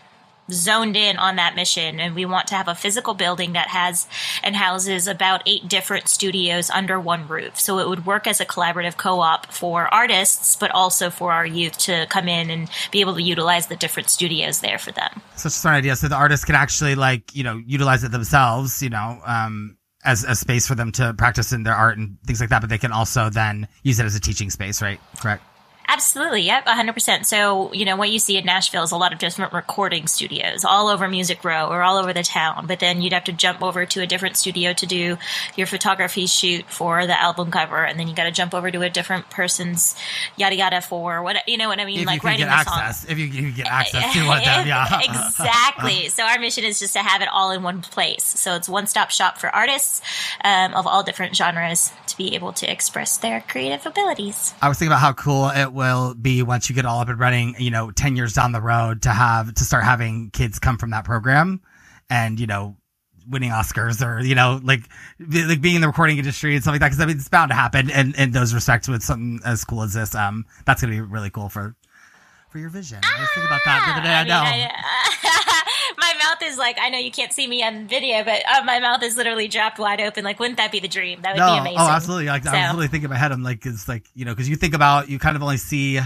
zoned 0.52 0.96
in 0.98 1.18
on 1.18 1.36
that 1.38 1.56
mission. 1.56 2.00
And 2.00 2.16
we 2.16 2.26
want 2.26 2.48
to 2.48 2.56
have 2.56 2.68
a 2.68 2.76
physical 2.76 3.14
building 3.14 3.54
that 3.54 3.70
has 3.70 4.08
and 4.44 4.56
houses 4.56 5.08
about 5.08 5.44
eight 5.46 5.68
different 5.68 6.08
studios 6.08 6.70
under 6.70 7.00
one 7.00 7.28
roof. 7.28 7.60
So 7.60 7.80
it 7.80 7.88
would 7.88 8.06
work 8.06 8.28
as 8.28 8.40
a 8.40 8.46
collaborative 8.46 8.98
co 8.98 9.20
op 9.20 9.52
for 9.52 9.92
artists, 9.94 10.56
but 10.56 10.72
also 10.72 11.10
for 11.10 11.32
our 11.32 11.46
youth 11.46 11.78
to 11.80 12.06
come 12.10 12.28
in 12.28 12.50
and 12.50 12.70
be 12.92 13.02
able 13.02 13.16
to 13.16 13.22
utilize 13.22 13.68
the 13.68 13.76
different 13.76 14.10
studios 14.10 14.60
there 14.60 14.78
for 14.78 14.92
them. 14.92 15.22
such 15.36 15.52
a 15.52 15.56
smart 15.56 15.78
idea. 15.78 15.96
So 15.96 16.08
the 16.08 16.16
artists 16.16 16.46
can 16.46 16.56
actually 16.56 16.96
like, 16.96 17.36
you 17.36 17.44
know, 17.44 17.62
utilize 17.66 18.04
it 18.04 18.12
themselves, 18.12 18.82
you 18.82 18.90
know, 18.90 19.20
um, 19.26 19.78
as 20.04 20.24
a 20.24 20.36
space 20.36 20.68
for 20.68 20.76
them 20.76 20.92
to 20.94 21.14
practice 21.14 21.54
in 21.54 21.64
their 21.64 21.76
art 21.76 21.98
and 21.98 22.18
things 22.26 22.40
like 22.40 22.50
that, 22.50 22.62
but 22.62 22.70
they 22.70 22.78
can 22.78 22.92
also 22.92 23.30
then 23.30 23.68
use 23.84 24.00
it 24.00 24.06
as 24.06 24.16
a 24.16 24.20
teaching 24.20 24.50
space, 24.50 24.82
right? 24.82 25.00
Correct. 25.20 25.44
Absolutely, 25.94 26.44
yep, 26.44 26.66
100%. 26.66 27.26
So, 27.26 27.74
you 27.74 27.84
know, 27.84 27.98
what 27.98 28.10
you 28.10 28.18
see 28.18 28.38
in 28.38 28.46
Nashville 28.46 28.84
is 28.84 28.92
a 28.92 28.96
lot 28.96 29.12
of 29.12 29.20
different 29.20 29.52
recording 29.52 30.08
studios 30.08 30.64
all 30.64 30.88
over 30.88 31.10
Music 31.10 31.44
Row 31.44 31.68
or 31.68 31.82
all 31.82 31.98
over 31.98 32.14
the 32.14 32.24
town. 32.24 32.66
But 32.66 32.80
then 32.80 33.02
you'd 33.02 33.12
have 33.12 33.26
to 33.26 33.34
jump 33.34 33.62
over 33.62 33.86
to 33.86 34.02
a 34.02 34.08
different 34.08 34.38
studio 34.38 34.72
to 34.72 34.86
do 34.86 35.18
your 35.58 35.68
photography 35.68 36.28
shoot 36.28 36.64
for 36.70 37.06
the 37.06 37.20
album 37.20 37.52
cover. 37.52 37.84
And 37.84 38.00
then 38.00 38.08
you 38.08 38.16
got 38.16 38.24
to 38.24 38.32
jump 38.32 38.54
over 38.54 38.72
to 38.72 38.82
a 38.84 38.90
different 38.90 39.30
person's 39.30 39.94
yada 40.38 40.56
yada 40.56 40.80
for 40.80 41.22
what, 41.24 41.46
you 41.46 41.58
know 41.58 41.68
what 41.68 41.82
I 41.82 41.86
mean? 41.86 42.00
If 42.00 42.06
like 42.06 42.24
you 42.24 42.30
writing 42.30 42.46
the 42.46 42.64
song. 42.64 42.80
access, 42.80 43.12
if 43.12 43.20
you 43.20 43.28
can 43.28 43.54
get 43.54 43.68
access 43.68 44.14
to 44.14 44.26
what 44.26 44.46
them, 44.46 44.68
yeah. 44.68 45.02
exactly. 45.04 46.08
So 46.08 46.24
our 46.24 46.40
mission 46.40 46.64
is 46.64 46.80
just 46.80 46.94
to 46.94 47.00
have 47.00 47.22
it 47.22 47.28
all 47.28 47.52
in 47.52 47.64
one 47.64 47.82
place. 47.82 48.24
So 48.24 48.56
it's 48.56 48.70
one 48.70 48.88
stop 48.88 49.12
shop 49.12 49.40
for 49.40 49.54
artists 49.54 50.02
um, 50.46 50.74
of 50.74 50.88
all 50.88 51.04
different 51.04 51.36
genres 51.36 51.92
to 52.08 52.16
be 52.16 52.34
able 52.36 52.54
to 52.54 52.72
express 52.72 53.18
their 53.18 53.42
creative 53.42 53.86
abilities. 53.86 54.54
I 54.62 54.70
was 54.70 54.80
thinking 54.80 54.94
about 54.94 55.02
how 55.02 55.12
cool 55.14 55.50
it 55.50 55.74
will 55.82 56.14
be 56.14 56.44
once 56.44 56.70
you 56.70 56.76
get 56.76 56.86
all 56.86 57.00
up 57.00 57.10
and 57.10 57.20
running, 57.20 57.56
you 57.58 57.72
know, 57.72 57.90
10 57.90 58.16
years 58.16 58.34
down 58.34 58.52
the 58.52 58.62
road 58.62 59.02
to 59.02 59.10
have, 59.10 59.52
to 59.56 59.64
start 59.64 59.84
having 59.84 60.30
kids 60.30 60.60
come 60.60 60.78
from 60.78 60.92
that 60.92 61.06
program 61.06 61.60
and, 62.08 62.40
you 62.40 62.46
know, 62.46 62.78
winning 63.28 63.50
Oscars 63.50 64.06
or, 64.06 64.22
you 64.24 64.36
know, 64.36 64.60
like, 64.64 64.82
like 65.20 65.60
being 65.60 65.76
in 65.76 65.82
the 65.82 65.88
recording 65.88 66.20
industry 66.20 66.54
and 66.54 66.62
stuff 66.64 66.74
like 66.74 66.82
that. 66.82 66.90
Cause 66.92 67.00
I 67.00 67.08
mean, 67.08 67.18
it's 67.18 67.30
bound 67.30 67.50
to 67.50 67.56
happen 67.56 67.90
in, 67.90 68.14
in 68.16 68.30
those 68.32 68.54
respects 68.54 68.88
with 68.88 69.02
something 69.02 69.40
as 69.44 69.64
cool 69.66 69.82
as 69.82 69.94
this. 69.94 70.14
Um, 70.14 70.46
that's 70.66 70.82
going 70.82 70.94
to 70.96 71.02
be 71.02 71.02
really 71.02 71.32
cool 71.32 71.50
for, 71.50 71.76
for 72.52 72.60
your 72.60 72.70
vision. 72.70 73.00
I 73.04 73.20
was 73.20 73.30
thinking 73.34 73.48
about 73.48 73.62
that 73.66 73.86
the 73.88 73.92
other 73.94 74.04
day. 74.08 74.14
I, 74.14 74.20
I 74.20 74.24
mean, 74.24 74.30
know. 74.30 74.72
I- 74.76 75.58
mouth 76.24 76.42
is 76.44 76.58
like 76.58 76.78
I 76.80 76.90
know 76.90 76.98
you 77.00 77.12
can't 77.12 77.34
see 77.34 77.48
me 77.48 77.64
on 77.64 77.88
video, 77.88 78.24
but 78.24 78.42
uh, 78.48 78.64
my 78.64 78.80
mouth 78.80 79.04
is 79.04 79.18
literally 79.18 79.48
dropped 79.48 79.80
wide 79.80 80.02
open. 80.02 80.24
Like, 80.24 80.40
wouldn't 80.40 80.58
that 80.58 80.72
be 80.72 80.80
the 80.80 80.88
dream? 80.88 81.22
That 81.22 81.34
would 81.34 81.40
no, 81.40 81.54
be 81.54 81.60
amazing. 81.60 81.80
oh, 81.80 81.90
absolutely. 81.90 82.26
Like, 82.28 82.46
I 82.46 82.52
was 82.52 82.72
So- 82.72 82.76
really 82.78 82.88
thinking 82.88 83.06
in 83.06 83.10
my 83.12 83.18
head. 83.18 83.32
I'm 83.32 83.44
like, 83.44 83.66
it's 83.66 83.88
like, 83.88 84.06
you 84.14 84.26
know, 84.26 84.36
cause 84.36 84.48
you 84.48 84.56
think 84.56 84.74
about, 84.74 85.10
you 85.10 85.20
kind 85.20 85.36
of 85.36 85.44
only 85.44 85.58
see 85.58 86.00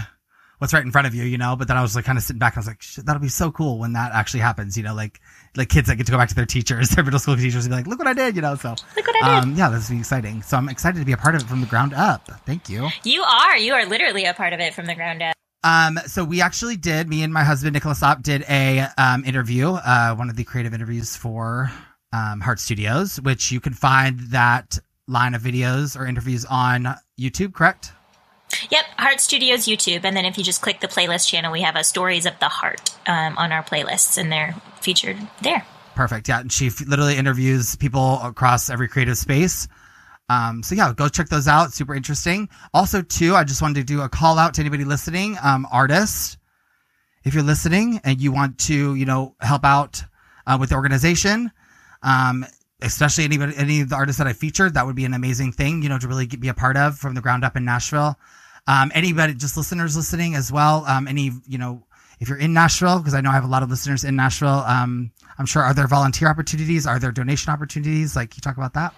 what's 0.58 0.72
right 0.72 0.84
in 0.84 0.90
front 0.90 1.06
of 1.06 1.14
you, 1.14 1.24
you 1.24 1.36
know, 1.36 1.54
but 1.54 1.68
then 1.68 1.76
I 1.76 1.82
was 1.82 1.94
like 1.94 2.06
kind 2.06 2.16
of 2.16 2.24
sitting 2.24 2.38
back 2.38 2.54
and 2.54 2.58
I 2.58 2.60
was 2.60 2.66
like, 2.66 2.80
shit, 2.82 3.04
that'll 3.04 3.20
be 3.20 3.28
so 3.28 3.50
cool 3.50 3.78
when 3.78 3.92
that 3.92 4.12
actually 4.12 4.40
happens, 4.40 4.76
you 4.76 4.82
know, 4.82 4.94
like, 4.94 5.20
like 5.54 5.68
kids 5.68 5.88
that 5.88 5.96
get 5.96 6.06
to 6.06 6.12
go 6.12 6.18
back 6.18 6.30
to 6.30 6.34
their 6.34 6.46
teachers, 6.46 6.88
their 6.96 7.04
middle 7.04 7.20
school 7.20 7.36
teachers 7.36 7.66
and 7.66 7.72
be 7.72 7.76
like, 7.76 7.86
look 7.86 7.98
what 7.98 8.08
I 8.08 8.14
did, 8.14 8.36
you 8.36 8.42
know, 8.42 8.54
so. 8.54 8.70
Look 8.96 9.06
what 9.06 9.22
I 9.22 9.40
did. 9.40 9.44
Um, 9.48 9.54
yeah, 9.54 9.68
this 9.68 9.90
be 9.90 9.98
exciting. 9.98 10.42
So 10.42 10.56
I'm 10.56 10.68
excited 10.68 10.98
to 10.98 11.04
be 11.04 11.12
a 11.12 11.16
part 11.18 11.34
of 11.34 11.42
it 11.42 11.46
from 11.46 11.60
the 11.60 11.66
ground 11.66 11.92
up. 11.92 12.30
Thank 12.46 12.70
you. 12.70 12.88
You 13.04 13.22
are. 13.22 13.58
You 13.58 13.74
are 13.74 13.84
literally 13.84 14.24
a 14.24 14.32
part 14.34 14.52
of 14.54 14.60
it 14.60 14.72
from 14.72 14.86
the 14.86 14.94
ground 14.94 15.22
up. 15.22 15.35
Um, 15.66 15.98
so 16.06 16.22
we 16.22 16.40
actually 16.40 16.76
did, 16.76 17.08
me 17.08 17.24
and 17.24 17.32
my 17.32 17.42
husband, 17.42 17.74
Nicholas 17.74 18.00
Opp, 18.00 18.22
did 18.22 18.44
a, 18.48 18.86
um, 18.96 19.24
interview, 19.24 19.70
uh, 19.70 20.14
one 20.14 20.30
of 20.30 20.36
the 20.36 20.44
creative 20.44 20.72
interviews 20.72 21.16
for, 21.16 21.72
um, 22.12 22.40
Heart 22.40 22.60
Studios, 22.60 23.20
which 23.20 23.50
you 23.50 23.58
can 23.58 23.72
find 23.72 24.20
that 24.30 24.78
line 25.08 25.34
of 25.34 25.42
videos 25.42 25.98
or 25.98 26.06
interviews 26.06 26.44
on 26.44 26.94
YouTube, 27.18 27.52
correct? 27.52 27.90
Yep, 28.70 28.84
Heart 28.96 29.20
Studios 29.20 29.66
YouTube, 29.66 30.04
and 30.04 30.16
then 30.16 30.24
if 30.24 30.38
you 30.38 30.44
just 30.44 30.62
click 30.62 30.78
the 30.78 30.86
playlist 30.86 31.26
channel, 31.26 31.50
we 31.50 31.62
have 31.62 31.74
a 31.74 31.82
Stories 31.82 32.26
of 32.26 32.38
the 32.38 32.48
Heart 32.48 32.96
um, 33.08 33.36
on 33.36 33.50
our 33.50 33.64
playlists, 33.64 34.16
and 34.16 34.30
they're 34.30 34.54
featured 34.80 35.16
there. 35.42 35.66
Perfect. 35.96 36.28
Yeah. 36.28 36.40
And 36.40 36.52
she 36.52 36.68
f- 36.68 36.86
literally 36.86 37.16
interviews 37.16 37.74
people 37.74 38.20
across 38.22 38.70
every 38.70 38.86
creative 38.86 39.18
space. 39.18 39.66
Um, 40.28 40.62
so 40.62 40.74
yeah, 40.74 40.92
go 40.92 41.08
check 41.08 41.28
those 41.28 41.46
out. 41.46 41.72
Super 41.72 41.94
interesting. 41.94 42.48
Also, 42.74 43.02
too, 43.02 43.34
I 43.34 43.44
just 43.44 43.62
wanted 43.62 43.76
to 43.76 43.84
do 43.84 44.02
a 44.02 44.08
call 44.08 44.38
out 44.38 44.54
to 44.54 44.60
anybody 44.60 44.84
listening, 44.84 45.36
um, 45.42 45.66
artists. 45.70 46.36
If 47.24 47.34
you're 47.34 47.42
listening 47.42 48.00
and 48.04 48.20
you 48.20 48.32
want 48.32 48.58
to, 48.60 48.94
you 48.94 49.04
know, 49.04 49.34
help 49.40 49.64
out 49.64 50.02
uh, 50.46 50.56
with 50.60 50.70
the 50.70 50.76
organization, 50.76 51.50
um, 52.02 52.46
especially 52.82 53.24
anybody, 53.24 53.54
any 53.56 53.80
of 53.80 53.88
the 53.88 53.96
artists 53.96 54.18
that 54.18 54.26
I 54.26 54.32
featured, 54.32 54.74
that 54.74 54.86
would 54.86 54.96
be 54.96 55.04
an 55.04 55.14
amazing 55.14 55.52
thing, 55.52 55.82
you 55.82 55.88
know, 55.88 55.98
to 55.98 56.06
really 56.06 56.26
be 56.26 56.48
a 56.48 56.54
part 56.54 56.76
of 56.76 56.98
from 56.98 57.14
the 57.14 57.20
ground 57.20 57.44
up 57.44 57.56
in 57.56 57.64
Nashville. 57.64 58.16
Um, 58.68 58.90
anybody, 58.94 59.34
just 59.34 59.56
listeners 59.56 59.96
listening 59.96 60.34
as 60.34 60.52
well. 60.52 60.84
Um, 60.86 61.08
any, 61.08 61.32
you 61.46 61.58
know, 61.58 61.84
if 62.20 62.28
you're 62.28 62.38
in 62.38 62.52
Nashville, 62.52 62.98
because 62.98 63.14
I 63.14 63.20
know 63.20 63.30
I 63.30 63.34
have 63.34 63.44
a 63.44 63.48
lot 63.48 63.62
of 63.62 63.70
listeners 63.70 64.04
in 64.04 64.16
Nashville, 64.16 64.64
um, 64.66 65.10
I'm 65.38 65.46
sure 65.46 65.62
are 65.62 65.74
there 65.74 65.86
volunteer 65.86 66.28
opportunities? 66.28 66.86
Are 66.86 66.98
there 66.98 67.12
donation 67.12 67.52
opportunities? 67.52 68.16
Like, 68.16 68.36
you 68.36 68.40
talk 68.40 68.56
about 68.56 68.74
that? 68.74 68.94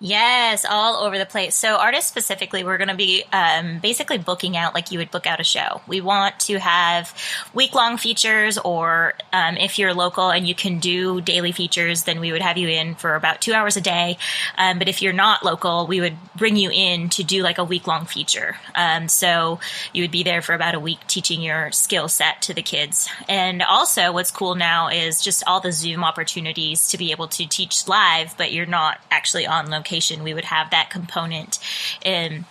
Yes, 0.00 0.64
all 0.64 1.04
over 1.04 1.18
the 1.18 1.26
place. 1.26 1.56
So, 1.56 1.74
artists 1.74 2.08
specifically, 2.08 2.62
we're 2.62 2.76
going 2.76 2.86
to 2.86 2.94
be 2.94 3.24
um, 3.32 3.80
basically 3.80 4.16
booking 4.16 4.56
out 4.56 4.72
like 4.72 4.92
you 4.92 5.00
would 5.00 5.10
book 5.10 5.26
out 5.26 5.40
a 5.40 5.44
show. 5.44 5.80
We 5.88 6.00
want 6.00 6.38
to 6.40 6.60
have 6.60 7.12
week 7.52 7.74
long 7.74 7.96
features, 7.96 8.58
or 8.58 9.14
um, 9.32 9.56
if 9.56 9.76
you're 9.76 9.92
local 9.94 10.30
and 10.30 10.46
you 10.46 10.54
can 10.54 10.78
do 10.78 11.20
daily 11.20 11.50
features, 11.50 12.04
then 12.04 12.20
we 12.20 12.30
would 12.30 12.42
have 12.42 12.56
you 12.56 12.68
in 12.68 12.94
for 12.94 13.16
about 13.16 13.40
two 13.40 13.52
hours 13.54 13.76
a 13.76 13.80
day. 13.80 14.18
Um, 14.56 14.78
but 14.78 14.86
if 14.86 15.02
you're 15.02 15.12
not 15.12 15.44
local, 15.44 15.88
we 15.88 16.00
would 16.00 16.16
bring 16.36 16.54
you 16.54 16.70
in 16.70 17.08
to 17.10 17.24
do 17.24 17.42
like 17.42 17.58
a 17.58 17.64
week 17.64 17.88
long 17.88 18.06
feature. 18.06 18.56
Um, 18.76 19.08
so, 19.08 19.58
you 19.92 20.04
would 20.04 20.12
be 20.12 20.22
there 20.22 20.42
for 20.42 20.54
about 20.54 20.76
a 20.76 20.80
week 20.80 21.00
teaching 21.08 21.42
your 21.42 21.72
skill 21.72 22.06
set 22.06 22.40
to 22.42 22.54
the 22.54 22.62
kids. 22.62 23.08
And 23.28 23.62
also, 23.62 24.12
what's 24.12 24.30
cool 24.30 24.54
now 24.54 24.90
is 24.90 25.20
just 25.20 25.42
all 25.44 25.58
the 25.58 25.72
Zoom 25.72 26.04
opportunities 26.04 26.86
to 26.90 26.98
be 26.98 27.10
able 27.10 27.26
to 27.26 27.48
teach 27.48 27.88
live, 27.88 28.36
but 28.38 28.52
you're 28.52 28.64
not 28.64 29.00
actually 29.10 29.44
on 29.44 29.68
location. 29.68 29.87
We 30.22 30.34
would 30.34 30.44
have 30.46 30.70
that 30.70 30.90
component 30.90 31.58
in 32.04 32.44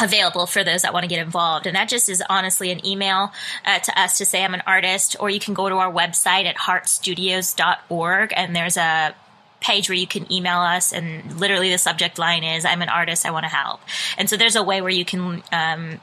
available 0.00 0.46
for 0.46 0.64
those 0.64 0.82
that 0.82 0.92
want 0.92 1.04
to 1.04 1.08
get 1.08 1.24
involved. 1.24 1.66
And 1.66 1.76
that 1.76 1.88
just 1.88 2.08
is 2.08 2.22
honestly 2.28 2.70
an 2.70 2.84
email 2.84 3.32
uh, 3.64 3.78
to 3.78 4.00
us 4.00 4.18
to 4.18 4.24
say 4.24 4.44
I'm 4.44 4.54
an 4.54 4.62
artist, 4.66 5.16
or 5.20 5.30
you 5.30 5.40
can 5.40 5.54
go 5.54 5.68
to 5.68 5.76
our 5.76 5.92
website 5.92 6.44
at 6.44 6.56
heartstudios.org 6.56 8.32
and 8.36 8.56
there's 8.56 8.76
a 8.76 9.14
page 9.60 9.88
where 9.88 9.96
you 9.96 10.08
can 10.08 10.30
email 10.32 10.58
us 10.58 10.92
and 10.92 11.38
literally 11.38 11.70
the 11.70 11.78
subject 11.78 12.18
line 12.18 12.42
is 12.42 12.64
i'm 12.64 12.82
an 12.82 12.88
artist 12.88 13.24
i 13.24 13.30
want 13.30 13.44
to 13.44 13.48
help 13.48 13.80
and 14.18 14.28
so 14.28 14.36
there's 14.36 14.56
a 14.56 14.62
way 14.62 14.82
where 14.82 14.90
you 14.90 15.04
can 15.04 15.40
um, 15.52 16.00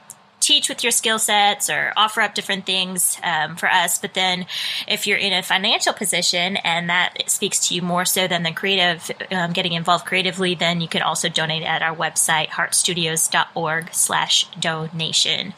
teach 0.50 0.68
with 0.68 0.82
your 0.82 0.90
skill 0.90 1.20
sets 1.20 1.70
or 1.70 1.92
offer 1.96 2.20
up 2.20 2.34
different 2.34 2.66
things 2.66 3.16
um, 3.22 3.54
for 3.54 3.68
us. 3.70 3.98
But 3.98 4.14
then 4.14 4.46
if 4.88 5.06
you're 5.06 5.16
in 5.16 5.32
a 5.32 5.44
financial 5.44 5.92
position 5.92 6.56
and 6.56 6.90
that 6.90 7.30
speaks 7.30 7.68
to 7.68 7.74
you 7.74 7.82
more 7.82 8.04
so 8.04 8.26
than 8.26 8.42
the 8.42 8.50
creative, 8.50 9.12
um, 9.30 9.52
getting 9.52 9.74
involved 9.74 10.06
creatively, 10.06 10.56
then 10.56 10.80
you 10.80 10.88
can 10.88 11.02
also 11.02 11.28
donate 11.28 11.62
at 11.62 11.82
our 11.82 11.94
website, 11.94 12.48
heartstudios.org 12.48 13.94
slash 13.94 14.46
donation. 14.58 15.54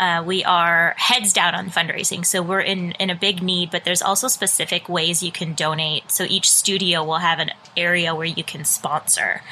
Uh, 0.00 0.24
we 0.26 0.42
are 0.42 0.94
heads 0.96 1.32
down 1.32 1.54
on 1.54 1.70
fundraising. 1.70 2.26
So 2.26 2.42
we're 2.42 2.60
in, 2.60 2.90
in 2.92 3.10
a 3.10 3.14
big 3.14 3.40
need, 3.40 3.70
but 3.70 3.84
there's 3.84 4.02
also 4.02 4.26
specific 4.26 4.88
ways 4.88 5.22
you 5.22 5.30
can 5.30 5.54
donate. 5.54 6.10
So 6.10 6.24
each 6.24 6.50
studio 6.50 7.04
will 7.04 7.18
have 7.18 7.38
an 7.38 7.52
area 7.76 8.16
where 8.16 8.26
you 8.26 8.42
can 8.42 8.64
sponsor. 8.64 9.42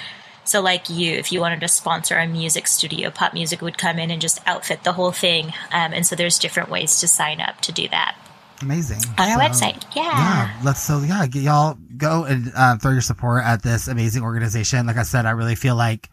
So, 0.45 0.61
like 0.61 0.91
you, 0.91 1.13
if 1.13 1.31
you 1.33 1.41
wanted 1.41 1.61
to 1.61 1.69
sponsor 1.69 2.17
a 2.17 2.27
music 2.27 2.67
studio, 2.67 3.11
Pop 3.11 3.33
Music 3.33 3.61
would 3.63 3.79
come 3.79 3.99
in 3.99 4.11
and 4.11 4.21
just 4.21 4.41
outfit 4.47 4.83
the 4.83 4.93
whole 4.93 5.13
thing. 5.13 5.47
Um, 5.73 5.93
and 5.93 6.07
so, 6.07 6.17
there's 6.17 6.39
different 6.39 6.69
ways 6.69 7.01
to 7.01 7.09
sign 7.09 7.41
up 7.41 7.61
to 7.63 7.73
do 7.73 7.89
that. 7.89 8.17
Amazing. 8.61 8.99
On 9.19 9.29
our 9.29 9.53
So, 9.55 9.67
website. 9.67 9.83
Yeah. 9.95 10.03
Yeah, 10.03 10.61
let's 10.65 10.81
so 10.81 11.01
yeah, 11.01 11.25
y'all 11.25 11.77
go 11.97 12.25
and 12.25 12.53
uh, 12.57 12.77
throw 12.77 12.93
your 12.93 13.01
support 13.01 13.45
at 13.45 13.63
this 13.63 13.89
amazing 13.89 14.23
organization. 14.23 14.87
Like 14.87 14.97
I 14.97 15.03
said, 15.03 15.27
I 15.27 15.33
really 15.33 15.57
feel 15.57 15.75
like 15.75 16.09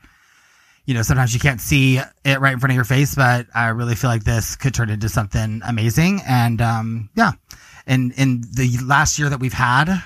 you 0.86 0.96
know 0.96 1.04
sometimes 1.04 1.34
you 1.34 1.40
can't 1.40 1.62
see 1.62 1.98
it 1.98 2.40
right 2.40 2.54
in 2.54 2.60
front 2.60 2.72
of 2.72 2.76
your 2.76 2.86
face, 2.86 3.14
but 3.14 3.46
I 3.54 3.68
really 3.70 3.94
feel 3.96 4.10
like 4.10 4.24
this 4.24 4.56
could 4.56 4.74
turn 4.74 4.90
into 4.90 5.10
something 5.10 5.62
amazing. 5.64 6.22
And 6.28 6.60
um, 6.62 7.10
yeah, 7.16 7.34
and 7.86 8.12
in 8.14 8.42
the 8.42 8.78
last 8.84 9.20
year 9.20 9.30
that 9.30 9.40
we've 9.40 9.54
had, 9.54 10.02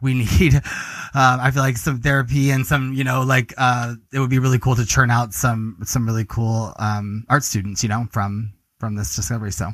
we 0.00 0.14
need. 0.40 0.54
Um, 0.54 1.40
I 1.40 1.50
feel 1.50 1.62
like 1.62 1.76
some 1.76 2.00
therapy 2.00 2.50
and 2.50 2.66
some, 2.66 2.92
you 2.92 3.04
know, 3.04 3.22
like 3.22 3.52
uh, 3.58 3.94
it 4.12 4.20
would 4.20 4.30
be 4.30 4.38
really 4.38 4.58
cool 4.58 4.76
to 4.76 4.86
churn 4.86 5.10
out 5.10 5.32
some 5.34 5.78
some 5.84 6.06
really 6.06 6.24
cool 6.24 6.72
um, 6.78 7.24
art 7.28 7.42
students, 7.42 7.82
you 7.82 7.88
know, 7.88 8.06
from 8.10 8.52
from 8.78 8.94
this 8.94 9.16
discovery. 9.16 9.52
So 9.52 9.72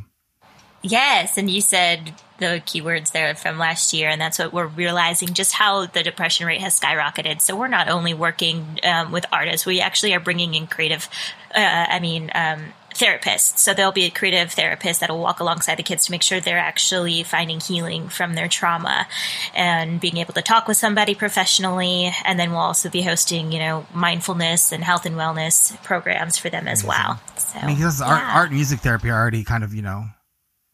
Yes, 0.89 1.37
and 1.37 1.51
you 1.51 1.61
said 1.61 2.15
the 2.39 2.63
keywords 2.65 3.11
there 3.11 3.35
from 3.35 3.59
last 3.59 3.93
year, 3.93 4.09
and 4.09 4.21
that's 4.21 4.39
what 4.39 4.53
we're 4.53 4.67
realizing 4.67 5.35
just 5.35 5.53
how 5.53 5.87
the 5.87 6.03
depression 6.03 6.47
rate 6.47 6.61
has 6.61 6.79
skyrocketed. 6.79 7.41
So 7.41 7.57
we're 7.57 7.67
not 7.67 7.89
only 7.89 8.15
working 8.15 8.79
um, 8.85 9.11
with 9.11 9.27
artists, 9.33 9.67
we 9.67 9.81
actually 9.81 10.15
are 10.15 10.21
bringing 10.21 10.55
in 10.55 10.67
creative, 10.69 11.09
uh, 11.55 11.87
I 11.89 11.99
mean, 11.99 12.31
um, 12.35 12.67
therapists. 12.97 13.59
So 13.59 13.75
there'll 13.75 13.93
be 13.93 14.05
a 14.05 14.11
creative 14.11 14.53
therapist 14.53 15.01
that'll 15.01 15.19
walk 15.19 15.41
alongside 15.41 15.77
the 15.77 15.83
kids 15.83 16.07
to 16.07 16.11
make 16.11 16.23
sure 16.23 16.41
they're 16.41 16.59
actually 16.59 17.23
finding 17.23 17.61
healing 17.61 18.09
from 18.09 18.35
their 18.35 18.49
trauma 18.49 19.07
and 19.55 20.01
being 20.01 20.17
able 20.17 20.35
to 20.35 20.43
talk 20.43 20.69
with 20.69 20.77
somebody 20.77 21.15
professionally. 21.15 22.13
And 22.25 22.39
then 22.39 22.51
we'll 22.51 22.61
also 22.61 22.89
be 22.89 23.03
hosting, 23.03 23.53
you 23.53 23.59
know, 23.59 23.87
mindfulness 23.95 24.73
and 24.73 24.83
health 24.83 25.07
and 25.07 25.17
wellness 25.17 25.81
programs 25.83 26.39
for 26.39 26.51
them 26.51 26.69
as 26.69 26.85
well. 26.85 27.21
So, 27.37 27.59
I 27.59 27.67
mean, 27.67 27.77
because 27.77 28.01
art, 28.01 28.21
yeah. 28.21 28.35
art 28.35 28.49
and 28.49 28.57
music 28.57 28.81
therapy 28.81 29.11
are 29.11 29.21
already 29.21 29.45
kind 29.45 29.65
of, 29.65 29.75
you 29.75 29.83
know, 29.83 30.05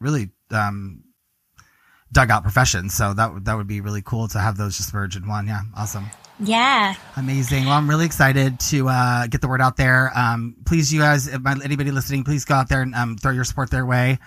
really 0.00 0.30
um, 0.50 1.04
dug 2.12 2.30
out 2.30 2.42
professions. 2.42 2.94
So 2.94 3.14
that 3.14 3.44
that 3.44 3.56
would 3.56 3.66
be 3.66 3.80
really 3.80 4.02
cool 4.02 4.28
to 4.28 4.38
have 4.38 4.56
those 4.56 4.76
just 4.76 4.92
merge 4.92 5.16
in 5.16 5.26
one. 5.26 5.46
Yeah, 5.46 5.62
awesome, 5.76 6.06
yeah. 6.42 6.94
amazing. 7.16 7.64
Well, 7.64 7.74
I'm 7.74 7.88
really 7.88 8.06
excited 8.06 8.60
to 8.60 8.88
uh, 8.88 9.26
get 9.26 9.40
the 9.40 9.48
word 9.48 9.60
out 9.60 9.76
there. 9.76 10.10
Um, 10.16 10.56
please, 10.66 10.92
you 10.92 11.00
guys, 11.00 11.28
if 11.28 11.40
my, 11.40 11.56
anybody 11.62 11.90
listening, 11.90 12.24
please 12.24 12.44
go 12.44 12.54
out 12.54 12.68
there 12.68 12.82
and 12.82 12.94
um, 12.94 13.16
throw 13.16 13.32
your 13.32 13.44
support 13.44 13.70
their 13.70 13.86
way. 13.86 14.18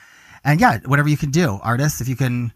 And 0.43 0.59
yeah, 0.59 0.79
whatever 0.85 1.09
you 1.09 1.17
can 1.17 1.31
do, 1.31 1.59
artists, 1.61 2.01
if 2.01 2.07
you 2.07 2.15
can 2.15 2.53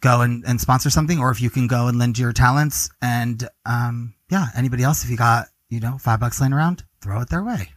go 0.00 0.22
and, 0.22 0.44
and 0.46 0.60
sponsor 0.60 0.90
something, 0.90 1.18
or 1.18 1.30
if 1.30 1.40
you 1.40 1.50
can 1.50 1.66
go 1.66 1.88
and 1.88 1.98
lend 1.98 2.18
your 2.18 2.32
talents, 2.32 2.90
and 3.02 3.46
um, 3.64 4.14
yeah, 4.30 4.46
anybody 4.56 4.82
else, 4.82 5.04
if 5.04 5.10
you 5.10 5.16
got 5.16 5.46
you 5.68 5.80
know 5.80 5.98
five 5.98 6.20
bucks 6.20 6.40
laying 6.40 6.52
around, 6.52 6.84
throw 7.02 7.20
it 7.20 7.28
their 7.28 7.44
way. 7.44 7.72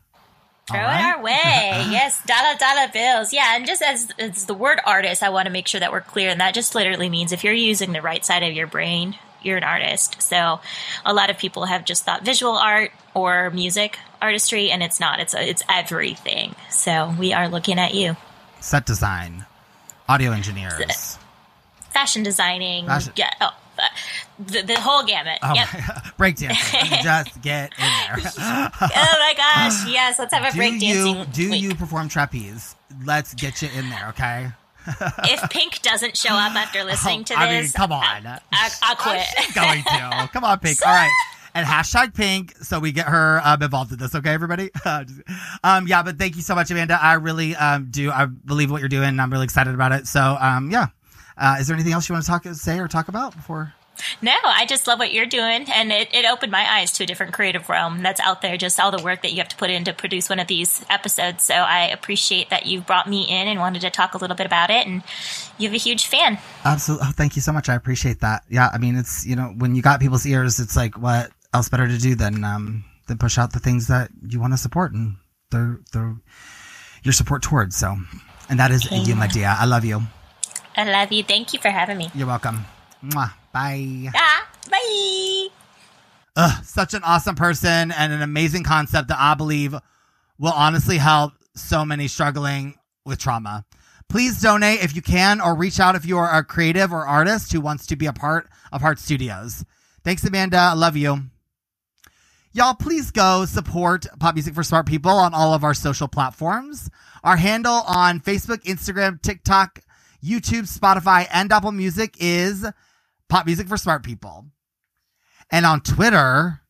Throw 0.69 0.79
All 0.79 0.85
it 0.85 1.01
our 1.01 1.21
way. 1.21 1.33
yes, 1.89 2.23
dollar 2.25 2.57
dollar 2.57 2.87
bills. 2.93 3.33
Yeah, 3.33 3.55
and 3.55 3.65
just 3.65 3.81
as 3.81 4.09
it's 4.17 4.45
the 4.45 4.53
word 4.53 4.79
artist, 4.85 5.23
I 5.23 5.29
want 5.29 5.47
to 5.47 5.51
make 5.51 5.67
sure 5.67 5.79
that 5.79 5.91
we're 5.91 6.01
clear, 6.01 6.29
and 6.29 6.39
that 6.39 6.53
just 6.53 6.75
literally 6.75 7.09
means 7.09 7.31
if 7.31 7.43
you're 7.43 7.53
using 7.53 7.91
the 7.91 8.01
right 8.01 8.23
side 8.23 8.43
of 8.43 8.53
your 8.53 8.67
brain, 8.67 9.17
you're 9.41 9.57
an 9.57 9.63
artist. 9.63 10.21
So, 10.21 10.59
a 11.05 11.13
lot 11.13 11.29
of 11.29 11.37
people 11.37 11.65
have 11.65 11.85
just 11.85 12.05
thought 12.05 12.23
visual 12.25 12.53
art 12.57 12.91
or 13.13 13.49
music 13.51 13.97
artistry, 14.21 14.71
and 14.71 14.83
it's 14.83 14.99
not. 14.99 15.19
It's 15.19 15.33
it's 15.33 15.63
everything. 15.69 16.55
So 16.69 17.13
we 17.17 17.33
are 17.33 17.47
looking 17.47 17.79
at 17.79 17.93
you. 17.93 18.15
Set 18.59 18.85
design, 18.85 19.45
audio 20.07 20.31
engineers. 20.31 21.17
Fashion 21.91 22.23
designing. 22.23 22.85
Fashion- 22.85 23.13
Yeah. 23.15 23.31
Oh, 23.41 23.51
the, 24.39 24.61
the 24.61 24.79
whole 24.79 25.03
gamut. 25.03 25.39
Oh 25.41 25.53
yep. 25.55 25.67
breakdancing. 26.19 27.01
just 27.03 27.41
get 27.41 27.71
in 27.77 27.85
there. 28.07 28.17
oh 28.39 28.69
my 28.81 29.33
gosh. 29.37 29.87
Yes. 29.87 30.19
Let's 30.19 30.33
have 30.33 30.43
a 30.53 30.57
breakdancing. 30.57 30.79
do 30.79 30.85
you 30.87 31.25
do 31.25 31.51
week. 31.51 31.61
you 31.61 31.75
perform 31.75 32.09
trapeze? 32.09 32.75
Let's 33.05 33.33
get 33.33 33.61
you 33.61 33.69
in 33.75 33.89
there, 33.89 34.09
okay? 34.09 34.49
If 35.25 35.49
Pink 35.49 35.81
doesn't 35.81 36.17
show 36.17 36.33
up 36.33 36.55
after 36.55 36.83
listening 36.83 37.23
to 37.25 37.33
Oh, 37.33 37.37
I 37.37 37.51
mean, 37.51 37.63
this, 37.63 37.71
come 37.71 37.91
on. 37.91 38.03
I, 38.03 38.95
quit. 38.97 39.21
She's 39.37 39.53
going 39.53 39.83
to. 39.83 40.29
Come 40.33 40.43
on, 40.43 40.59
Pink. 40.59 40.85
All 40.85 40.93
right. 40.93 41.11
And 41.55 41.65
hashtag 41.65 42.13
Pink, 42.13 42.55
so 42.57 42.79
we 42.79 42.91
get 42.91 43.07
her 43.07 43.41
um, 43.43 43.61
involved 43.61 43.91
in 43.91 43.97
this, 43.97 44.13
okay, 44.15 44.31
everybody? 44.31 44.69
Um, 45.63 45.87
yeah, 45.87 46.03
but 46.03 46.17
thank 46.17 46.35
you 46.35 46.41
so 46.41 46.55
much, 46.55 46.71
Amanda. 46.71 46.97
I 47.01 47.13
really 47.15 47.55
um, 47.55 47.87
do. 47.91 48.11
I 48.11 48.25
believe 48.25 48.71
what 48.71 48.79
you're 48.79 48.89
doing. 48.89 49.09
and 49.09 49.21
I'm 49.21 49.31
really 49.31 49.43
excited 49.43 49.73
about 49.73 49.91
it. 49.91 50.07
So, 50.07 50.37
um, 50.39 50.71
yeah. 50.71 50.87
Uh, 51.37 51.57
is 51.59 51.67
there 51.67 51.75
anything 51.75 51.93
else 51.93 52.07
you 52.07 52.13
want 52.13 52.25
to 52.25 52.31
talk, 52.31 52.45
say, 52.45 52.79
or 52.79 52.87
talk 52.87 53.07
about 53.07 53.35
before? 53.35 53.73
No, 54.21 54.33
I 54.43 54.65
just 54.65 54.87
love 54.87 54.99
what 54.99 55.13
you're 55.13 55.25
doing, 55.25 55.65
and 55.71 55.91
it, 55.91 56.13
it 56.13 56.25
opened 56.25 56.51
my 56.51 56.65
eyes 56.69 56.91
to 56.93 57.03
a 57.03 57.07
different 57.07 57.33
creative 57.33 57.69
realm 57.69 58.01
that's 58.03 58.19
out 58.19 58.41
there. 58.41 58.57
Just 58.57 58.79
all 58.79 58.91
the 58.91 59.03
work 59.03 59.21
that 59.21 59.31
you 59.31 59.37
have 59.37 59.49
to 59.49 59.55
put 59.55 59.69
in 59.69 59.83
to 59.85 59.93
produce 59.93 60.29
one 60.29 60.39
of 60.39 60.47
these 60.47 60.83
episodes. 60.89 61.43
So 61.43 61.53
I 61.53 61.87
appreciate 61.87 62.49
that 62.49 62.65
you 62.65 62.81
brought 62.81 63.07
me 63.07 63.23
in 63.23 63.47
and 63.47 63.59
wanted 63.59 63.81
to 63.81 63.89
talk 63.89 64.13
a 64.13 64.17
little 64.17 64.35
bit 64.35 64.45
about 64.45 64.69
it. 64.69 64.87
And 64.87 65.03
you 65.57 65.67
have 65.67 65.75
a 65.75 65.77
huge 65.77 66.07
fan. 66.07 66.37
Absolutely. 66.65 67.07
Oh, 67.07 67.11
thank 67.11 67.35
you 67.35 67.41
so 67.41 67.51
much. 67.51 67.69
I 67.69 67.75
appreciate 67.75 68.21
that. 68.21 68.43
Yeah, 68.49 68.69
I 68.73 68.77
mean, 68.77 68.95
it's 68.95 69.25
you 69.25 69.35
know, 69.35 69.53
when 69.57 69.75
you 69.75 69.81
got 69.81 69.99
people's 69.99 70.25
ears, 70.25 70.59
it's 70.59 70.75
like 70.75 70.97
what 70.97 71.31
else 71.53 71.69
better 71.69 71.87
to 71.87 71.97
do 71.97 72.15
than 72.15 72.43
um 72.43 72.85
than 73.07 73.17
push 73.17 73.37
out 73.37 73.53
the 73.53 73.59
things 73.59 73.87
that 73.87 74.09
you 74.27 74.39
want 74.39 74.53
to 74.53 74.57
support 74.57 74.93
and 74.93 75.17
throw 75.51 75.77
throw 75.91 76.17
your 77.03 77.13
support 77.13 77.41
towards. 77.41 77.75
So, 77.75 77.95
and 78.49 78.59
that 78.59 78.71
is 78.71 78.89
you, 78.91 79.15
my 79.15 79.27
dear. 79.27 79.55
I 79.57 79.65
love 79.65 79.85
you. 79.85 80.01
I 80.75 80.83
love 80.83 81.11
you. 81.11 81.23
Thank 81.23 81.53
you 81.53 81.59
for 81.59 81.69
having 81.69 81.97
me. 81.97 82.09
You're 82.13 82.27
welcome. 82.27 82.65
Mwah. 83.03 83.33
Bye. 83.51 84.09
Bye. 84.69 85.47
Ugh, 86.35 86.63
such 86.63 86.93
an 86.93 87.03
awesome 87.03 87.35
person 87.35 87.91
and 87.91 88.13
an 88.13 88.21
amazing 88.21 88.63
concept 88.63 89.09
that 89.09 89.17
I 89.19 89.33
believe 89.33 89.75
will 90.37 90.53
honestly 90.53 90.97
help 90.97 91.33
so 91.55 91.83
many 91.83 92.07
struggling 92.07 92.75
with 93.05 93.19
trauma. 93.19 93.65
Please 94.07 94.41
donate 94.41 94.83
if 94.83 94.95
you 94.95 95.01
can, 95.01 95.39
or 95.39 95.55
reach 95.55 95.79
out 95.79 95.95
if 95.95 96.05
you 96.05 96.17
are 96.17 96.37
a 96.37 96.43
creative 96.43 96.91
or 96.91 97.05
artist 97.05 97.51
who 97.51 97.61
wants 97.61 97.85
to 97.87 97.95
be 97.95 98.07
a 98.07 98.13
part 98.13 98.49
of 98.71 98.81
Heart 98.81 98.99
Studios. 98.99 99.63
Thanks, 100.03 100.23
Amanda. 100.23 100.57
I 100.57 100.73
love 100.73 100.95
you. 100.97 101.25
Y'all, 102.51 102.73
please 102.73 103.11
go 103.11 103.45
support 103.45 104.07
Pop 104.19 104.33
Music 104.33 104.55
for 104.55 104.63
Smart 104.63 104.87
People 104.87 105.11
on 105.11 105.35
all 105.35 105.53
of 105.53 105.63
our 105.63 105.75
social 105.75 106.07
platforms. 106.07 106.89
Our 107.23 107.37
handle 107.37 107.83
on 107.85 108.19
Facebook, 108.19 108.63
Instagram, 108.63 109.21
TikTok, 109.21 109.81
YouTube, 110.23 110.67
Spotify, 110.67 111.27
and 111.31 111.51
Apple 111.51 111.71
Music 111.71 112.15
is 112.19 112.65
Pop 113.29 113.45
Music 113.45 113.67
for 113.67 113.77
Smart 113.77 114.03
People. 114.03 114.45
And 115.51 115.65
on 115.65 115.81
Twitter, 115.81 116.61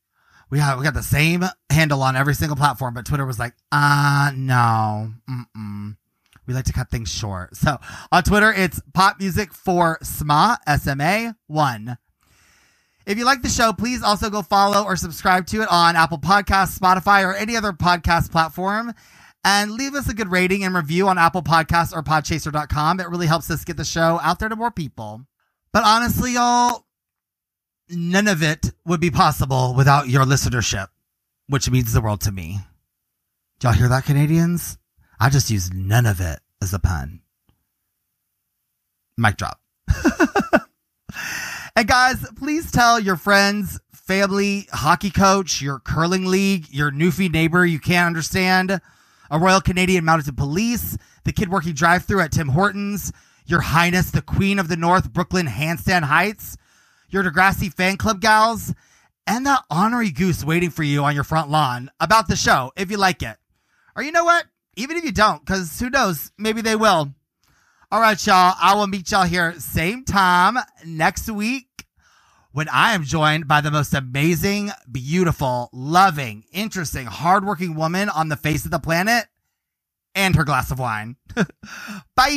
we 0.49 0.59
have 0.59 0.77
we 0.77 0.83
got 0.83 0.93
the 0.93 1.03
same 1.03 1.43
handle 1.69 2.01
on 2.03 2.15
every 2.15 2.35
single 2.35 2.57
platform, 2.57 2.93
but 2.93 3.05
Twitter 3.05 3.25
was 3.25 3.39
like, 3.39 3.53
uh 3.71 4.31
no. 4.35 5.13
Mm-mm. 5.29 5.97
We 6.45 6.53
like 6.53 6.65
to 6.65 6.73
cut 6.73 6.89
things 6.89 7.11
short. 7.11 7.55
So 7.55 7.77
on 8.11 8.23
Twitter, 8.23 8.51
it's 8.51 8.81
Pop 8.93 9.19
Music 9.19 9.53
for 9.53 9.99
SMA, 10.01 10.57
SMA 10.79 11.35
one. 11.47 11.97
If 13.05 13.17
you 13.17 13.25
like 13.25 13.41
the 13.41 13.49
show, 13.49 13.73
please 13.73 14.03
also 14.03 14.29
go 14.29 14.41
follow 14.41 14.83
or 14.83 14.95
subscribe 14.95 15.47
to 15.47 15.61
it 15.61 15.67
on 15.71 15.95
Apple 15.95 16.19
Podcasts, 16.19 16.77
Spotify, 16.77 17.23
or 17.23 17.33
any 17.33 17.55
other 17.55 17.71
podcast 17.71 18.31
platform. 18.31 18.93
And 19.43 19.71
leave 19.71 19.95
us 19.95 20.09
a 20.09 20.13
good 20.13 20.29
rating 20.29 20.63
and 20.63 20.75
review 20.75 21.07
on 21.07 21.17
Apple 21.17 21.41
Podcasts 21.41 21.95
or 21.95 22.03
podchaser.com. 22.03 22.99
It 22.99 23.09
really 23.09 23.27
helps 23.27 23.49
us 23.49 23.63
get 23.63 23.77
the 23.77 23.85
show 23.85 24.19
out 24.21 24.39
there 24.39 24.49
to 24.49 24.55
more 24.55 24.71
people. 24.71 25.21
But 25.71 25.83
honestly, 25.83 26.33
y'all, 26.33 26.85
none 27.89 28.27
of 28.27 28.41
it 28.41 28.71
would 28.85 28.99
be 28.99 29.11
possible 29.11 29.73
without 29.75 30.09
your 30.09 30.25
listenership, 30.25 30.87
which 31.47 31.69
means 31.69 31.93
the 31.93 32.01
world 32.01 32.21
to 32.21 32.31
me. 32.31 32.59
Y'all 33.61 33.73
hear 33.73 33.89
that, 33.89 34.05
Canadians? 34.05 34.77
I 35.19 35.29
just 35.29 35.49
used 35.49 35.73
none 35.73 36.05
of 36.05 36.21
it 36.21 36.39
as 36.61 36.73
a 36.73 36.79
pun. 36.79 37.21
Mic 39.17 39.35
drop. 39.37 39.59
and 41.75 41.87
guys, 41.87 42.25
please 42.37 42.71
tell 42.71 42.99
your 42.99 43.17
friends, 43.17 43.79
family, 43.91 44.67
hockey 44.71 45.11
coach, 45.11 45.61
your 45.61 45.79
curling 45.79 46.25
league, 46.25 46.67
your 46.69 46.89
newfie 46.89 47.31
neighbor 47.31 47.65
you 47.65 47.79
can't 47.79 48.07
understand, 48.07 48.79
a 49.29 49.39
Royal 49.39 49.61
Canadian 49.61 50.05
Mounted 50.05 50.37
Police, 50.37 50.97
the 51.25 51.33
kid 51.33 51.49
working 51.49 51.73
drive 51.73 52.05
through 52.05 52.21
at 52.21 52.31
Tim 52.31 52.47
Hortons, 52.47 53.11
Your 53.49 53.61
Highness, 53.61 54.11
the 54.11 54.21
Queen 54.21 54.59
of 54.59 54.67
the 54.67 54.77
North, 54.77 55.11
Brooklyn 55.11 55.47
Handstand 55.47 56.03
Heights, 56.03 56.55
your 57.09 57.23
Degrassi 57.23 57.73
fan 57.73 57.97
club 57.97 58.21
gals, 58.21 58.73
and 59.25 59.45
that 59.45 59.63
honorary 59.71 60.11
goose 60.11 60.43
waiting 60.43 60.69
for 60.69 60.83
you 60.83 61.03
on 61.03 61.15
your 61.15 61.23
front 61.23 61.49
lawn 61.49 61.89
about 61.99 62.27
the 62.27 62.35
show 62.35 62.71
if 62.75 62.91
you 62.91 62.97
like 62.97 63.23
it. 63.23 63.37
Or 63.95 64.03
you 64.03 64.11
know 64.11 64.23
what? 64.23 64.45
Even 64.75 64.97
if 64.97 65.03
you 65.03 65.11
don't, 65.11 65.43
because 65.43 65.79
who 65.79 65.89
knows? 65.89 66.31
Maybe 66.37 66.61
they 66.61 66.75
will. 66.75 67.13
All 67.91 67.99
right, 67.99 68.23
y'all. 68.27 68.53
I 68.61 68.75
will 68.75 68.85
meet 68.85 69.09
y'all 69.09 69.25
here 69.25 69.55
same 69.57 70.05
time 70.05 70.57
next 70.85 71.27
week 71.27 71.87
when 72.51 72.69
I 72.69 72.93
am 72.93 73.03
joined 73.03 73.47
by 73.47 73.61
the 73.61 73.71
most 73.71 73.95
amazing, 73.95 74.71
beautiful, 74.91 75.69
loving, 75.73 76.43
interesting, 76.51 77.07
hardworking 77.07 77.73
woman 77.73 78.09
on 78.09 78.29
the 78.29 78.35
face 78.35 78.65
of 78.65 78.71
the 78.71 78.79
planet 78.79 79.25
and 80.15 80.35
her 80.35 80.43
glass 80.43 80.71
of 80.71 80.79
wine. 80.79 81.15
Bye. 82.15 82.29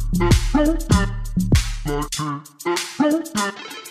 Thank 0.59 0.91
you. 3.37 3.88